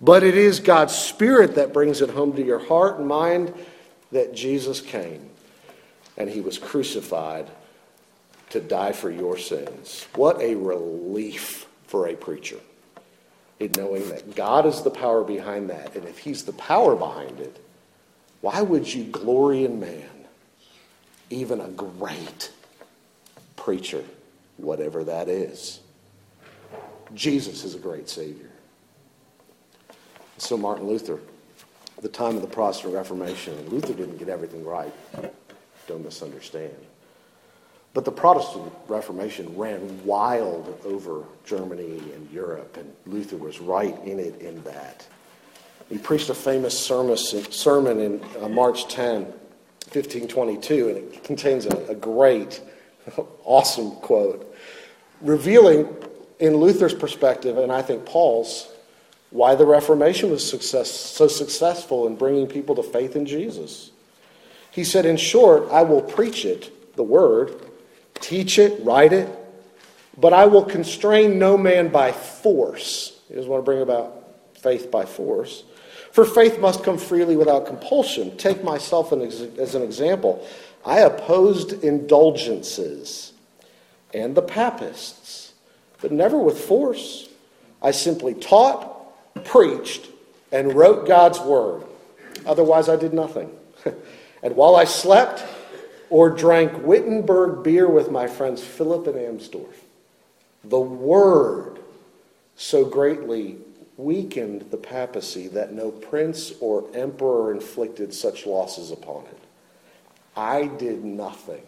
But 0.00 0.22
it 0.22 0.36
is 0.36 0.60
God's 0.60 0.94
Spirit 0.94 1.56
that 1.56 1.72
brings 1.72 2.00
it 2.00 2.10
home 2.10 2.34
to 2.36 2.44
your 2.44 2.60
heart 2.60 2.98
and 2.98 3.08
mind 3.08 3.52
that 4.12 4.34
Jesus 4.34 4.80
came 4.80 5.28
and 6.16 6.30
he 6.30 6.40
was 6.40 6.58
crucified 6.58 7.48
to 8.50 8.60
die 8.60 8.92
for 8.92 9.10
your 9.10 9.36
sins. 9.38 10.06
What 10.14 10.40
a 10.40 10.54
relief 10.54 11.66
for 11.86 12.08
a 12.08 12.14
preacher 12.14 12.58
in 13.60 13.72
knowing 13.72 14.08
that 14.10 14.34
God 14.34 14.66
is 14.66 14.82
the 14.82 14.90
power 14.90 15.24
behind 15.24 15.70
that. 15.70 15.96
And 15.96 16.06
if 16.06 16.18
He's 16.18 16.44
the 16.44 16.52
power 16.52 16.94
behind 16.94 17.40
it, 17.40 17.58
why 18.40 18.62
would 18.62 18.92
you 18.92 19.04
glory 19.04 19.64
in 19.64 19.80
man, 19.80 20.08
even 21.30 21.60
a 21.60 21.68
great 21.68 22.52
preacher, 23.56 24.04
whatever 24.56 25.04
that 25.04 25.28
is? 25.28 25.80
Jesus 27.14 27.64
is 27.64 27.74
a 27.74 27.78
great 27.78 28.08
Savior. 28.08 28.50
So, 30.38 30.56
Martin 30.56 30.86
Luther, 30.86 31.18
the 32.00 32.08
time 32.08 32.36
of 32.36 32.42
the 32.42 32.48
Protestant 32.48 32.94
Reformation, 32.94 33.68
Luther 33.68 33.92
didn't 33.92 34.18
get 34.18 34.28
everything 34.28 34.64
right. 34.64 34.92
Don't 35.86 36.04
misunderstand. 36.04 36.74
But 37.92 38.04
the 38.04 38.12
Protestant 38.12 38.72
Reformation 38.86 39.56
ran 39.56 40.04
wild 40.04 40.80
over 40.84 41.24
Germany 41.44 42.00
and 42.14 42.30
Europe, 42.30 42.76
and 42.76 42.92
Luther 43.06 43.36
was 43.36 43.60
right 43.60 43.98
in 44.04 44.20
it 44.20 44.40
in 44.40 44.62
that. 44.62 45.06
He 45.88 45.98
preached 45.98 46.28
a 46.28 46.34
famous 46.34 46.78
sermon 46.78 48.00
in 48.00 48.22
uh, 48.40 48.48
March 48.48 48.86
10, 48.88 49.22
1522, 49.22 50.88
and 50.88 50.96
it 50.98 51.24
contains 51.24 51.66
a, 51.66 51.76
a 51.86 51.94
great, 51.94 52.60
awesome 53.44 53.92
quote, 53.96 54.54
revealing 55.20 55.88
in 56.38 56.56
Luther's 56.56 56.94
perspective, 56.94 57.58
and 57.58 57.72
I 57.72 57.82
think 57.82 58.04
Paul's, 58.04 58.70
why 59.30 59.54
the 59.54 59.66
Reformation 59.66 60.30
was 60.30 60.48
success, 60.48 60.90
so 60.90 61.28
successful 61.28 62.06
in 62.06 62.16
bringing 62.16 62.46
people 62.46 62.74
to 62.76 62.82
faith 62.82 63.14
in 63.14 63.26
Jesus. 63.26 63.90
He 64.70 64.84
said, 64.84 65.04
In 65.04 65.16
short, 65.16 65.70
I 65.70 65.82
will 65.82 66.02
preach 66.02 66.44
it, 66.44 66.96
the 66.96 67.02
word, 67.02 67.54
teach 68.14 68.58
it, 68.58 68.82
write 68.84 69.12
it, 69.12 69.28
but 70.16 70.32
I 70.32 70.46
will 70.46 70.64
constrain 70.64 71.38
no 71.38 71.56
man 71.56 71.88
by 71.88 72.12
force. 72.12 73.20
He 73.28 73.34
doesn't 73.34 73.50
want 73.50 73.62
to 73.62 73.64
bring 73.64 73.82
about 73.82 74.24
faith 74.54 74.90
by 74.90 75.04
force. 75.04 75.64
For 76.12 76.24
faith 76.24 76.58
must 76.58 76.82
come 76.82 76.98
freely 76.98 77.36
without 77.36 77.66
compulsion. 77.66 78.36
Take 78.36 78.64
myself 78.64 79.12
as 79.12 79.74
an 79.74 79.82
example. 79.82 80.46
I 80.84 81.00
opposed 81.00 81.84
indulgences 81.84 83.32
and 84.14 84.34
the 84.34 84.42
papists, 84.42 85.52
but 86.00 86.10
never 86.10 86.38
with 86.38 86.58
force. 86.58 87.28
I 87.82 87.90
simply 87.90 88.34
taught, 88.34 88.97
preached, 89.38 90.08
and 90.52 90.74
wrote 90.74 91.06
God's 91.06 91.40
word. 91.40 91.84
Otherwise, 92.46 92.88
I 92.88 92.96
did 92.96 93.12
nothing. 93.12 93.50
and 94.42 94.56
while 94.56 94.76
I 94.76 94.84
slept, 94.84 95.44
or 96.10 96.30
drank 96.30 96.84
Wittenberg 96.84 97.62
beer 97.62 97.88
with 97.88 98.10
my 98.10 98.26
friends 98.26 98.62
Philip 98.62 99.06
and 99.06 99.16
Amsdorf. 99.16 99.74
The 100.64 100.80
word 100.80 101.78
so 102.56 102.84
greatly 102.84 103.56
weakened 103.96 104.70
the 104.70 104.76
papacy 104.76 105.48
that 105.48 105.72
no 105.72 105.90
prince 105.90 106.52
or 106.60 106.84
emperor 106.94 107.52
inflicted 107.52 108.14
such 108.14 108.46
losses 108.46 108.90
upon 108.90 109.24
it. 109.24 109.38
I 110.36 110.66
did 110.66 111.04
nothing. 111.04 111.62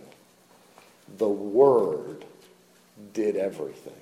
The 1.18 1.28
word 1.28 2.24
did 3.12 3.36
everything. 3.36 3.92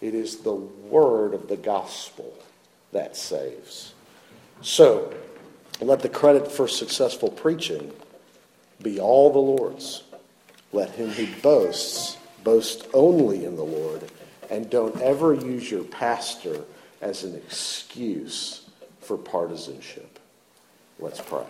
It 0.00 0.14
is 0.14 0.38
the 0.38 0.54
word 0.54 1.34
of 1.34 1.48
the 1.48 1.56
gospel 1.56 2.32
that 2.92 3.16
saves. 3.16 3.94
So, 4.62 5.12
let 5.80 6.00
the 6.00 6.08
credit 6.08 6.50
for 6.50 6.66
successful 6.68 7.30
preaching 7.30 7.92
be 8.82 9.00
all 9.00 9.32
the 9.32 9.38
Lord's. 9.38 10.02
Let 10.72 10.90
him 10.90 11.10
who 11.10 11.26
boasts 11.42 12.16
Boast 12.46 12.86
only 12.94 13.44
in 13.44 13.56
the 13.56 13.64
Lord, 13.64 14.08
and 14.50 14.70
don't 14.70 15.00
ever 15.00 15.34
use 15.34 15.68
your 15.68 15.82
pastor 15.82 16.60
as 17.00 17.24
an 17.24 17.34
excuse 17.34 18.70
for 19.00 19.18
partisanship. 19.18 20.20
Let's 21.00 21.20
pray. 21.20 21.42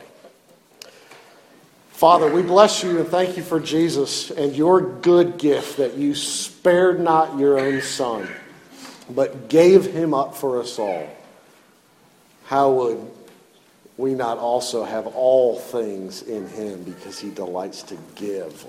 Father, 1.91 2.32
we 2.32 2.41
bless 2.41 2.82
you 2.82 2.99
and 2.99 3.07
thank 3.07 3.37
you 3.37 3.43
for 3.43 3.61
Jesus 3.61 4.30
and 4.30 4.57
your 4.57 4.80
good 4.80 5.37
gift 5.37 5.76
that 5.76 5.99
you 5.99 6.14
spared 6.14 6.99
not 6.99 7.39
your 7.39 7.59
own 7.59 7.82
son, 7.82 8.26
but 9.11 9.51
gave 9.51 9.84
him 9.84 10.14
up 10.14 10.34
for 10.34 10.59
us 10.59 10.78
all. 10.78 11.07
How 12.47 12.71
would 12.73 13.11
we 13.97 14.15
not 14.15 14.39
also 14.39 14.85
have 14.85 15.07
all 15.07 15.59
things 15.59 16.23
in 16.23 16.49
him 16.49 16.83
because 16.83 17.19
he 17.19 17.31
delights 17.31 17.83
to 17.85 17.99
give 18.15 18.65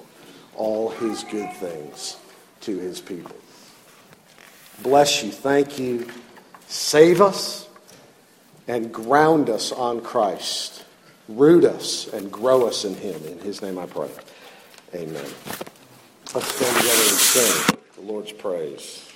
all 0.56 0.90
his 0.90 1.24
good 1.26 1.52
things 1.54 2.18
to 2.62 2.78
his 2.78 3.02
people? 3.02 3.36
Bless 4.84 5.24
you. 5.24 5.32
Thank 5.32 5.80
you. 5.80 6.08
Save 6.68 7.22
us 7.22 7.68
and 8.68 8.94
ground 8.94 9.50
us 9.50 9.72
on 9.72 10.02
Christ. 10.02 10.86
Root 11.28 11.66
us 11.66 12.08
and 12.14 12.32
grow 12.32 12.68
us 12.68 12.86
in 12.86 12.96
Him. 12.96 13.22
In 13.26 13.40
His 13.40 13.62
name 13.62 13.78
I 13.78 13.86
pray. 13.86 14.10
Amen. 14.94 15.26
Let's 16.34 16.48
stand 16.54 16.78
together 16.78 17.02
and 17.02 17.20
sing 17.20 17.78
the 17.96 18.02
Lord's 18.02 18.32
praise. 18.32 19.07